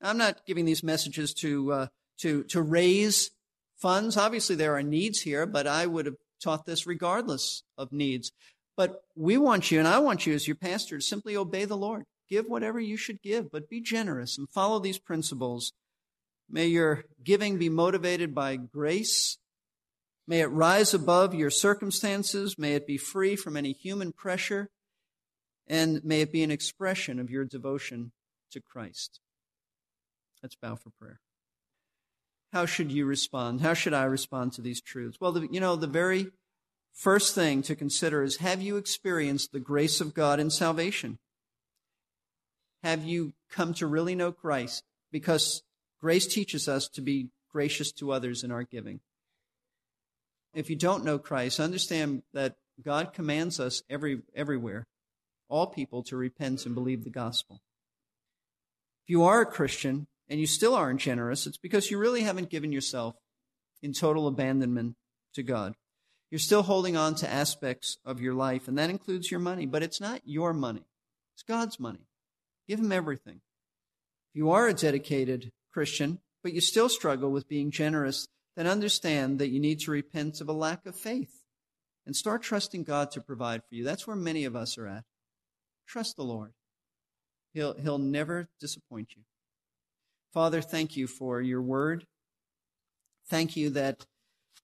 I'm 0.00 0.18
not 0.18 0.46
giving 0.46 0.64
these 0.64 0.82
messages 0.82 1.32
to, 1.34 1.72
uh, 1.72 1.86
to, 2.20 2.44
to 2.44 2.62
raise 2.62 3.30
funds. 3.76 4.16
Obviously, 4.16 4.56
there 4.56 4.76
are 4.76 4.82
needs 4.82 5.20
here, 5.20 5.46
but 5.46 5.66
I 5.66 5.86
would 5.86 6.06
have 6.06 6.16
taught 6.42 6.66
this 6.66 6.86
regardless 6.86 7.62
of 7.76 7.92
needs. 7.92 8.32
But 8.76 9.02
we 9.16 9.36
want 9.36 9.70
you, 9.70 9.78
and 9.78 9.88
I 9.88 9.98
want 9.98 10.26
you 10.26 10.34
as 10.34 10.46
your 10.48 10.56
pastor, 10.56 10.98
to 10.98 11.04
simply 11.04 11.36
obey 11.36 11.64
the 11.64 11.76
Lord. 11.76 12.04
Give 12.28 12.46
whatever 12.46 12.80
you 12.80 12.96
should 12.96 13.20
give, 13.20 13.50
but 13.50 13.68
be 13.68 13.80
generous 13.80 14.38
and 14.38 14.48
follow 14.48 14.78
these 14.78 14.98
principles. 14.98 15.72
May 16.48 16.66
your 16.66 17.04
giving 17.22 17.58
be 17.58 17.68
motivated 17.68 18.34
by 18.34 18.56
grace. 18.56 19.38
May 20.26 20.40
it 20.40 20.46
rise 20.46 20.94
above 20.94 21.34
your 21.34 21.50
circumstances. 21.50 22.58
May 22.58 22.74
it 22.74 22.86
be 22.86 22.96
free 22.96 23.36
from 23.36 23.56
any 23.56 23.72
human 23.72 24.12
pressure. 24.12 24.70
And 25.66 26.04
may 26.04 26.20
it 26.22 26.32
be 26.32 26.42
an 26.42 26.50
expression 26.50 27.18
of 27.18 27.30
your 27.30 27.44
devotion 27.44 28.12
to 28.50 28.60
Christ. 28.60 29.20
Let's 30.42 30.56
bow 30.56 30.76
for 30.76 30.90
prayer. 30.90 31.20
How 32.52 32.66
should 32.66 32.92
you 32.92 33.06
respond? 33.06 33.60
How 33.60 33.74
should 33.74 33.94
I 33.94 34.04
respond 34.04 34.52
to 34.54 34.60
these 34.60 34.82
truths? 34.82 35.18
Well, 35.20 35.32
the, 35.32 35.48
you 35.50 35.60
know, 35.60 35.76
the 35.76 35.86
very 35.86 36.28
first 36.92 37.34
thing 37.34 37.62
to 37.62 37.74
consider 37.74 38.22
is 38.22 38.38
have 38.38 38.60
you 38.60 38.76
experienced 38.76 39.52
the 39.52 39.60
grace 39.60 40.00
of 40.00 40.14
God 40.14 40.38
in 40.38 40.50
salvation? 40.50 41.18
Have 42.82 43.04
you 43.04 43.32
come 43.50 43.72
to 43.74 43.86
really 43.86 44.14
know 44.14 44.32
Christ? 44.32 44.82
Because 45.10 45.62
grace 46.00 46.26
teaches 46.26 46.68
us 46.68 46.88
to 46.88 47.00
be 47.00 47.28
gracious 47.50 47.92
to 47.92 48.12
others 48.12 48.42
in 48.42 48.50
our 48.50 48.64
giving. 48.64 49.00
If 50.52 50.68
you 50.68 50.76
don't 50.76 51.04
know 51.04 51.18
Christ, 51.18 51.60
understand 51.60 52.22
that 52.34 52.56
God 52.84 53.12
commands 53.14 53.60
us 53.60 53.82
every, 53.88 54.22
everywhere, 54.34 54.86
all 55.52 55.66
people, 55.66 56.02
to 56.04 56.16
repent 56.16 56.64
and 56.64 56.74
believe 56.74 57.04
the 57.04 57.10
gospel. 57.10 57.60
If 59.04 59.10
you 59.10 59.22
are 59.24 59.42
a 59.42 59.46
Christian 59.46 60.06
and 60.28 60.40
you 60.40 60.46
still 60.46 60.74
aren't 60.74 61.00
generous, 61.00 61.46
it's 61.46 61.58
because 61.58 61.90
you 61.90 61.98
really 61.98 62.22
haven't 62.22 62.48
given 62.48 62.72
yourself 62.72 63.16
in 63.82 63.92
total 63.92 64.26
abandonment 64.26 64.94
to 65.34 65.42
God. 65.42 65.74
You're 66.30 66.38
still 66.38 66.62
holding 66.62 66.96
on 66.96 67.14
to 67.16 67.30
aspects 67.30 67.98
of 68.04 68.20
your 68.20 68.32
life, 68.32 68.66
and 68.66 68.78
that 68.78 68.88
includes 68.88 69.30
your 69.30 69.40
money, 69.40 69.66
but 69.66 69.82
it's 69.82 70.00
not 70.00 70.22
your 70.24 70.54
money, 70.54 70.86
it's 71.34 71.42
God's 71.42 71.78
money. 71.78 72.06
Give 72.66 72.78
Him 72.78 72.92
everything. 72.92 73.42
If 74.30 74.36
you 74.36 74.50
are 74.52 74.66
a 74.68 74.72
dedicated 74.72 75.52
Christian, 75.70 76.20
but 76.42 76.54
you 76.54 76.62
still 76.62 76.88
struggle 76.88 77.30
with 77.30 77.46
being 77.46 77.70
generous, 77.70 78.26
then 78.56 78.66
understand 78.66 79.38
that 79.38 79.50
you 79.50 79.60
need 79.60 79.80
to 79.80 79.90
repent 79.90 80.40
of 80.40 80.48
a 80.48 80.52
lack 80.52 80.86
of 80.86 80.96
faith 80.96 81.42
and 82.06 82.16
start 82.16 82.42
trusting 82.42 82.84
God 82.84 83.10
to 83.10 83.20
provide 83.20 83.62
for 83.68 83.74
you. 83.74 83.84
That's 83.84 84.06
where 84.06 84.16
many 84.16 84.46
of 84.46 84.56
us 84.56 84.78
are 84.78 84.86
at. 84.86 85.04
Trust 85.92 86.16
the 86.16 86.24
Lord. 86.24 86.54
He'll, 87.52 87.74
he'll 87.74 87.98
never 87.98 88.48
disappoint 88.58 89.08
you. 89.14 89.24
Father, 90.32 90.62
thank 90.62 90.96
you 90.96 91.06
for 91.06 91.42
your 91.42 91.60
word. 91.60 92.06
Thank 93.28 93.58
you 93.58 93.68
that 93.68 94.06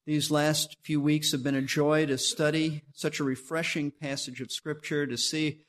these 0.07 0.31
last 0.31 0.77
few 0.81 0.99
weeks 0.99 1.31
have 1.31 1.43
been 1.43 1.53
a 1.53 1.61
joy 1.61 2.07
to 2.07 2.17
study 2.17 2.81
such 2.95 3.19
a 3.19 3.23
refreshing 3.23 3.91
passage 3.91 4.41
of 4.41 4.51
Scripture, 4.51 5.05
to 5.05 5.17
see 5.17 5.59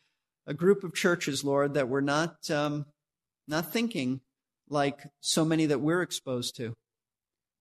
a 0.47 0.55
group 0.55 0.83
of 0.83 0.95
churches, 0.95 1.45
Lord, 1.45 1.75
that 1.75 1.91
were 1.91 2.01
not, 2.01 2.51
um, 2.51 2.87
not 3.47 3.71
thinking 3.71 4.23
like 4.71 5.09
so 5.21 5.45
many 5.45 5.67
that 5.67 5.83
we're 5.83 6.01
exposed 6.01 6.57
to. 6.57 6.73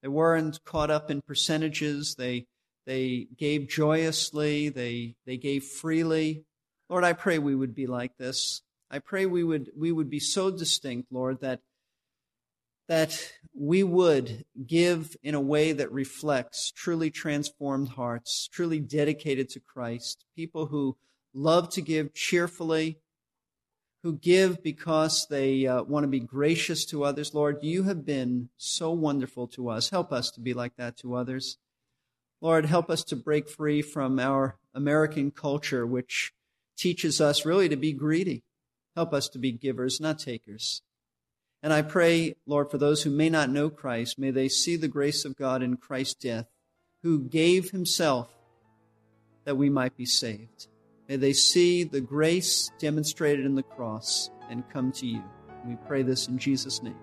They 0.02 0.08
weren't 0.08 0.64
caught 0.64 0.90
up 0.90 1.12
in 1.12 1.22
percentages. 1.22 2.16
They, 2.18 2.46
they 2.86 3.28
gave 3.38 3.68
joyously. 3.68 4.70
They, 4.70 5.16
they 5.26 5.36
gave 5.36 5.66
freely. 5.66 6.46
Lord, 6.90 7.04
I 7.04 7.14
pray 7.14 7.38
we 7.38 7.56
would 7.56 7.76
be 7.76 7.86
like 7.86 8.18
this. 8.18 8.62
I 8.90 8.98
pray 9.00 9.28
we 9.28 9.44
would, 9.44 9.70
we 9.78 9.92
would 9.92 10.10
be 10.10 10.20
so 10.20 10.50
distinct, 10.50 11.12
Lord, 11.12 11.42
that, 11.42 11.62
that 12.88 13.32
we 13.54 13.84
would 13.84 14.46
give 14.66 15.16
in 15.22 15.36
a 15.36 15.42
way 15.42 15.72
that 15.72 15.92
reflects 15.92 16.72
truly 16.72 17.12
transformed 17.12 17.90
hearts, 17.90 18.50
truly 18.52 18.80
dedicated 18.80 19.50
to 19.50 19.60
Christ, 19.60 20.26
people 20.36 20.66
who 20.66 20.98
love 21.32 21.70
to 21.74 21.82
give 21.82 22.16
cheerfully, 22.16 22.98
who 24.02 24.14
give 24.14 24.64
because 24.64 25.28
they 25.30 25.68
uh, 25.68 25.84
want 25.84 26.06
to 26.06 26.08
be 26.08 26.20
gracious 26.20 26.86
to 26.86 27.04
others. 27.04 27.36
Lord, 27.36 27.60
you 27.62 27.84
have 27.84 28.06
been 28.06 28.50
so 28.58 28.92
wonderful 28.92 29.48
to 29.50 29.70
us. 29.70 29.92
Help 29.92 30.12
us 30.12 30.32
to 30.32 30.40
be 30.40 30.56
like 30.56 30.76
that 30.78 30.98
to 30.98 31.16
others. 31.16 31.58
Lord, 32.42 32.66
help 32.66 32.90
us 32.90 33.04
to 33.04 33.16
break 33.16 33.50
free 33.50 33.84
from 33.84 34.18
our 34.18 34.58
American 34.74 35.30
culture, 35.30 35.86
which 35.86 36.32
teaches 36.80 37.20
us 37.20 37.46
really 37.46 37.70
to 37.70 37.76
be 37.76 37.94
greedy. 37.94 38.44
Help 38.96 39.14
us 39.14 39.28
to 39.30 39.40
be 39.40 39.52
givers, 39.52 40.00
not 40.00 40.18
takers. 40.18 40.82
And 41.62 41.74
I 41.74 41.82
pray, 41.82 42.36
Lord, 42.48 42.72
for 42.72 42.78
those 42.78 43.04
who 43.04 43.10
may 43.10 43.30
not 43.30 43.50
know 43.50 43.70
Christ, 43.70 44.18
may 44.18 44.32
they 44.32 44.48
see 44.48 44.78
the 44.78 44.88
grace 44.88 45.26
of 45.26 45.36
God 45.36 45.62
in 45.62 45.76
Christ's 45.78 46.16
death, 46.16 46.48
who 47.04 47.20
gave 47.20 47.72
himself 47.72 48.30
that 49.44 49.58
we 49.58 49.70
might 49.70 49.98
be 49.98 50.06
saved. 50.06 50.68
May 51.10 51.18
they 51.18 51.34
see 51.34 51.84
the 51.84 52.02
grace 52.02 52.72
demonstrated 52.80 53.46
in 53.46 53.56
the 53.56 53.64
cross 53.64 54.30
and 54.50 54.68
come 54.70 54.92
to 54.94 55.06
you. 55.06 55.24
We 55.66 55.76
pray 55.88 56.04
this 56.04 56.28
in 56.28 56.38
Jesus' 56.38 56.82
name. 56.82 56.96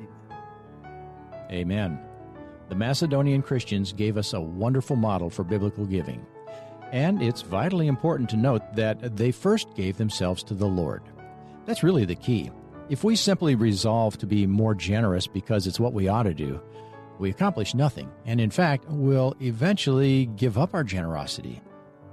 Amen. 0.00 1.50
Amen. 1.50 2.00
The 2.68 2.74
Macedonian 2.74 3.42
Christians 3.42 3.92
gave 3.92 4.16
us 4.16 4.32
a 4.32 4.40
wonderful 4.40 4.96
model 4.96 5.30
for 5.30 5.44
biblical 5.44 5.84
giving. 5.84 6.26
And 6.92 7.22
it's 7.22 7.40
vitally 7.40 7.88
important 7.88 8.28
to 8.30 8.36
note 8.36 8.62
that 8.76 9.16
they 9.16 9.32
first 9.32 9.74
gave 9.74 9.96
themselves 9.96 10.42
to 10.44 10.54
the 10.54 10.66
Lord. 10.66 11.02
That's 11.64 11.82
really 11.82 12.04
the 12.04 12.14
key. 12.14 12.50
If 12.90 13.02
we 13.02 13.16
simply 13.16 13.54
resolve 13.54 14.18
to 14.18 14.26
be 14.26 14.46
more 14.46 14.74
generous 14.74 15.26
because 15.26 15.66
it's 15.66 15.80
what 15.80 15.94
we 15.94 16.08
ought 16.08 16.24
to 16.24 16.34
do, 16.34 16.60
we 17.18 17.30
accomplish 17.30 17.74
nothing, 17.74 18.10
and 18.26 18.40
in 18.40 18.50
fact, 18.50 18.84
will 18.88 19.34
eventually 19.40 20.26
give 20.36 20.58
up 20.58 20.74
our 20.74 20.84
generosity. 20.84 21.62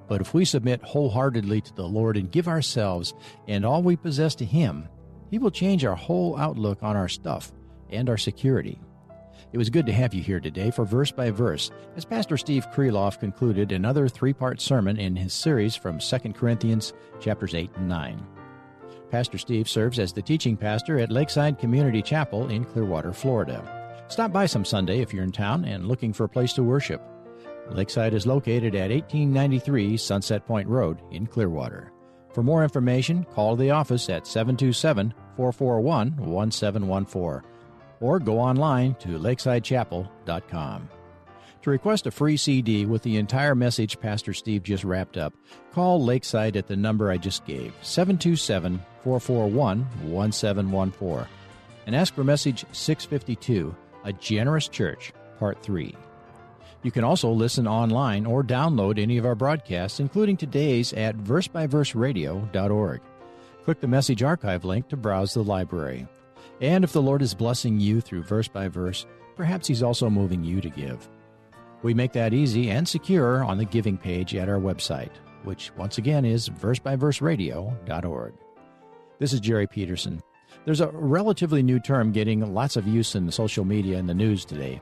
But 0.07 0.21
if 0.21 0.33
we 0.33 0.45
submit 0.45 0.81
wholeheartedly 0.81 1.61
to 1.61 1.75
the 1.75 1.87
Lord 1.87 2.15
and 2.15 2.31
give 2.31 2.47
ourselves 2.47 3.13
and 3.47 3.65
all 3.65 3.83
we 3.83 3.95
possess 3.95 4.35
to 4.35 4.45
Him, 4.45 4.87
He 5.29 5.39
will 5.39 5.51
change 5.51 5.83
our 5.83 5.95
whole 5.95 6.37
outlook 6.37 6.83
on 6.83 6.95
our 6.95 7.09
stuff 7.09 7.51
and 7.89 8.09
our 8.09 8.17
security. 8.17 8.79
It 9.51 9.57
was 9.57 9.69
good 9.69 9.85
to 9.85 9.93
have 9.93 10.13
you 10.13 10.21
here 10.21 10.39
today 10.39 10.71
for 10.71 10.85
Verse 10.85 11.11
by 11.11 11.31
Verse, 11.31 11.71
as 11.95 12.05
Pastor 12.05 12.37
Steve 12.37 12.67
Kreloff 12.71 13.19
concluded 13.19 13.71
another 13.71 14.07
three 14.07 14.33
part 14.33 14.61
sermon 14.61 14.99
in 14.99 15.15
his 15.15 15.33
series 15.33 15.75
from 15.75 15.99
2 15.99 16.33
Corinthians 16.33 16.93
chapters 17.19 17.55
8 17.55 17.71
and 17.75 17.89
9. 17.89 18.25
Pastor 19.09 19.37
Steve 19.37 19.67
serves 19.67 19.97
as 19.97 20.13
the 20.13 20.21
teaching 20.21 20.55
pastor 20.55 20.99
at 20.99 21.11
Lakeside 21.11 21.57
Community 21.57 22.01
Chapel 22.01 22.49
in 22.49 22.63
Clearwater, 22.63 23.11
Florida. 23.11 24.05
Stop 24.07 24.31
by 24.31 24.45
some 24.45 24.65
Sunday 24.65 24.99
if 24.99 25.13
you're 25.13 25.23
in 25.23 25.31
town 25.31 25.65
and 25.65 25.87
looking 25.87 26.13
for 26.13 26.25
a 26.25 26.29
place 26.29 26.53
to 26.53 26.63
worship. 26.63 27.01
Lakeside 27.71 28.13
is 28.13 28.27
located 28.27 28.75
at 28.75 28.91
1893 28.91 29.97
Sunset 29.97 30.45
Point 30.45 30.67
Road 30.67 30.99
in 31.11 31.27
Clearwater. 31.27 31.91
For 32.33 32.43
more 32.43 32.63
information, 32.63 33.23
call 33.23 33.55
the 33.55 33.71
office 33.71 34.09
at 34.09 34.27
727 34.27 35.13
441 35.35 36.15
1714 36.17 37.58
or 37.99 38.19
go 38.19 38.39
online 38.39 38.95
to 38.95 39.19
lakesidechapel.com. 39.19 40.89
To 41.61 41.69
request 41.69 42.07
a 42.07 42.11
free 42.11 42.37
CD 42.37 42.85
with 42.85 43.03
the 43.03 43.17
entire 43.17 43.53
message 43.53 43.99
Pastor 43.99 44.33
Steve 44.33 44.63
just 44.63 44.85
wrapped 44.85 45.17
up, 45.17 45.33
call 45.73 46.03
Lakeside 46.03 46.55
at 46.55 46.67
the 46.67 46.75
number 46.75 47.11
I 47.11 47.17
just 47.17 47.45
gave, 47.45 47.73
727 47.81 48.79
441 49.03 49.79
1714, 50.09 51.27
and 51.85 51.95
ask 51.95 52.13
for 52.13 52.23
message 52.23 52.65
652 52.71 53.75
A 54.05 54.13
Generous 54.13 54.69
Church, 54.69 55.11
Part 55.37 55.61
3. 55.61 55.93
You 56.81 56.91
can 56.91 57.03
also 57.03 57.29
listen 57.29 57.67
online 57.67 58.25
or 58.25 58.41
download 58.41 58.97
any 58.97 59.17
of 59.17 59.25
our 59.25 59.35
broadcasts, 59.35 59.99
including 59.99 60.37
today's 60.37 60.93
at 60.93 61.17
versebyverseradio.org. 61.17 63.01
Click 63.65 63.81
the 63.81 63.87
message 63.87 64.23
archive 64.23 64.63
link 64.63 64.87
to 64.87 64.95
browse 64.95 65.33
the 65.33 65.43
library. 65.43 66.07
And 66.61 66.83
if 66.83 66.91
the 66.91 67.01
Lord 67.01 67.21
is 67.21 67.33
blessing 67.33 67.79
you 67.79 68.01
through 68.01 68.23
verse 68.23 68.47
by 68.47 68.67
verse, 68.67 69.05
perhaps 69.35 69.67
He's 69.67 69.83
also 69.83 70.09
moving 70.09 70.43
you 70.43 70.61
to 70.61 70.69
give. 70.69 71.09
We 71.81 71.93
make 71.93 72.11
that 72.13 72.33
easy 72.33 72.69
and 72.69 72.87
secure 72.87 73.43
on 73.43 73.57
the 73.57 73.65
giving 73.65 73.97
page 73.97 74.35
at 74.35 74.49
our 74.49 74.59
website, 74.59 75.11
which 75.43 75.71
once 75.77 75.97
again 75.97 76.25
is 76.25 76.49
versebyverseradio.org. 76.49 78.33
This 79.19 79.33
is 79.33 79.39
Jerry 79.39 79.67
Peterson. 79.67 80.21
There's 80.65 80.81
a 80.81 80.89
relatively 80.89 81.63
new 81.63 81.79
term 81.79 82.11
getting 82.11 82.53
lots 82.53 82.75
of 82.75 82.87
use 82.87 83.15
in 83.15 83.31
social 83.31 83.63
media 83.63 83.97
and 83.97 84.09
the 84.09 84.13
news 84.13 84.43
today. 84.43 84.81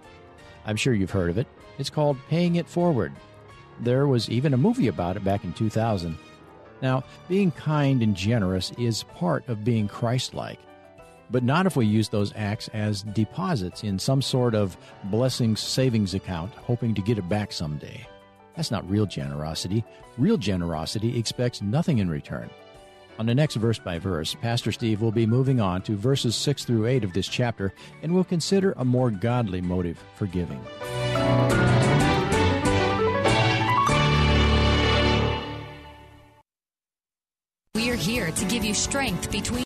I'm 0.65 0.75
sure 0.75 0.93
you've 0.93 1.11
heard 1.11 1.29
of 1.29 1.37
it. 1.37 1.47
It's 1.77 1.89
called 1.91 2.17
Paying 2.29 2.55
It 2.55 2.67
Forward. 2.67 3.13
There 3.79 4.07
was 4.07 4.29
even 4.29 4.53
a 4.53 4.57
movie 4.57 4.87
about 4.87 5.17
it 5.17 5.23
back 5.23 5.43
in 5.43 5.53
2000. 5.53 6.17
Now, 6.81 7.03
being 7.27 7.51
kind 7.51 8.01
and 8.01 8.15
generous 8.15 8.71
is 8.77 9.03
part 9.03 9.47
of 9.47 9.63
being 9.63 9.87
Christ 9.87 10.33
like, 10.33 10.59
but 11.29 11.43
not 11.43 11.65
if 11.65 11.75
we 11.75 11.85
use 11.85 12.09
those 12.09 12.33
acts 12.35 12.67
as 12.69 13.03
deposits 13.03 13.83
in 13.83 13.99
some 13.99 14.21
sort 14.21 14.55
of 14.55 14.77
blessings 15.05 15.59
savings 15.59 16.13
account, 16.13 16.53
hoping 16.53 16.93
to 16.95 17.01
get 17.01 17.17
it 17.17 17.27
back 17.29 17.51
someday. 17.51 18.07
That's 18.55 18.71
not 18.71 18.89
real 18.89 19.05
generosity. 19.05 19.83
Real 20.17 20.37
generosity 20.37 21.17
expects 21.17 21.61
nothing 21.61 21.99
in 21.99 22.09
return. 22.09 22.49
On 23.19 23.25
the 23.25 23.35
next 23.35 23.55
verse 23.55 23.79
by 23.79 23.97
verse, 23.97 24.35
Pastor 24.35 24.71
Steve 24.71 25.01
will 25.01 25.11
be 25.11 25.25
moving 25.25 25.59
on 25.59 25.81
to 25.83 25.95
verses 25.95 26.35
6 26.35 26.65
through 26.65 26.85
8 26.85 27.03
of 27.03 27.13
this 27.13 27.27
chapter 27.27 27.73
and 28.03 28.13
will 28.13 28.23
consider 28.23 28.73
a 28.77 28.85
more 28.85 29.09
godly 29.09 29.61
motive 29.61 30.03
for 30.15 30.27
giving. 30.27 30.61
We're 37.73 37.95
here 37.95 38.31
to 38.31 38.45
give 38.45 38.63
you 38.63 38.75
strength 38.75 39.31
between 39.31 39.47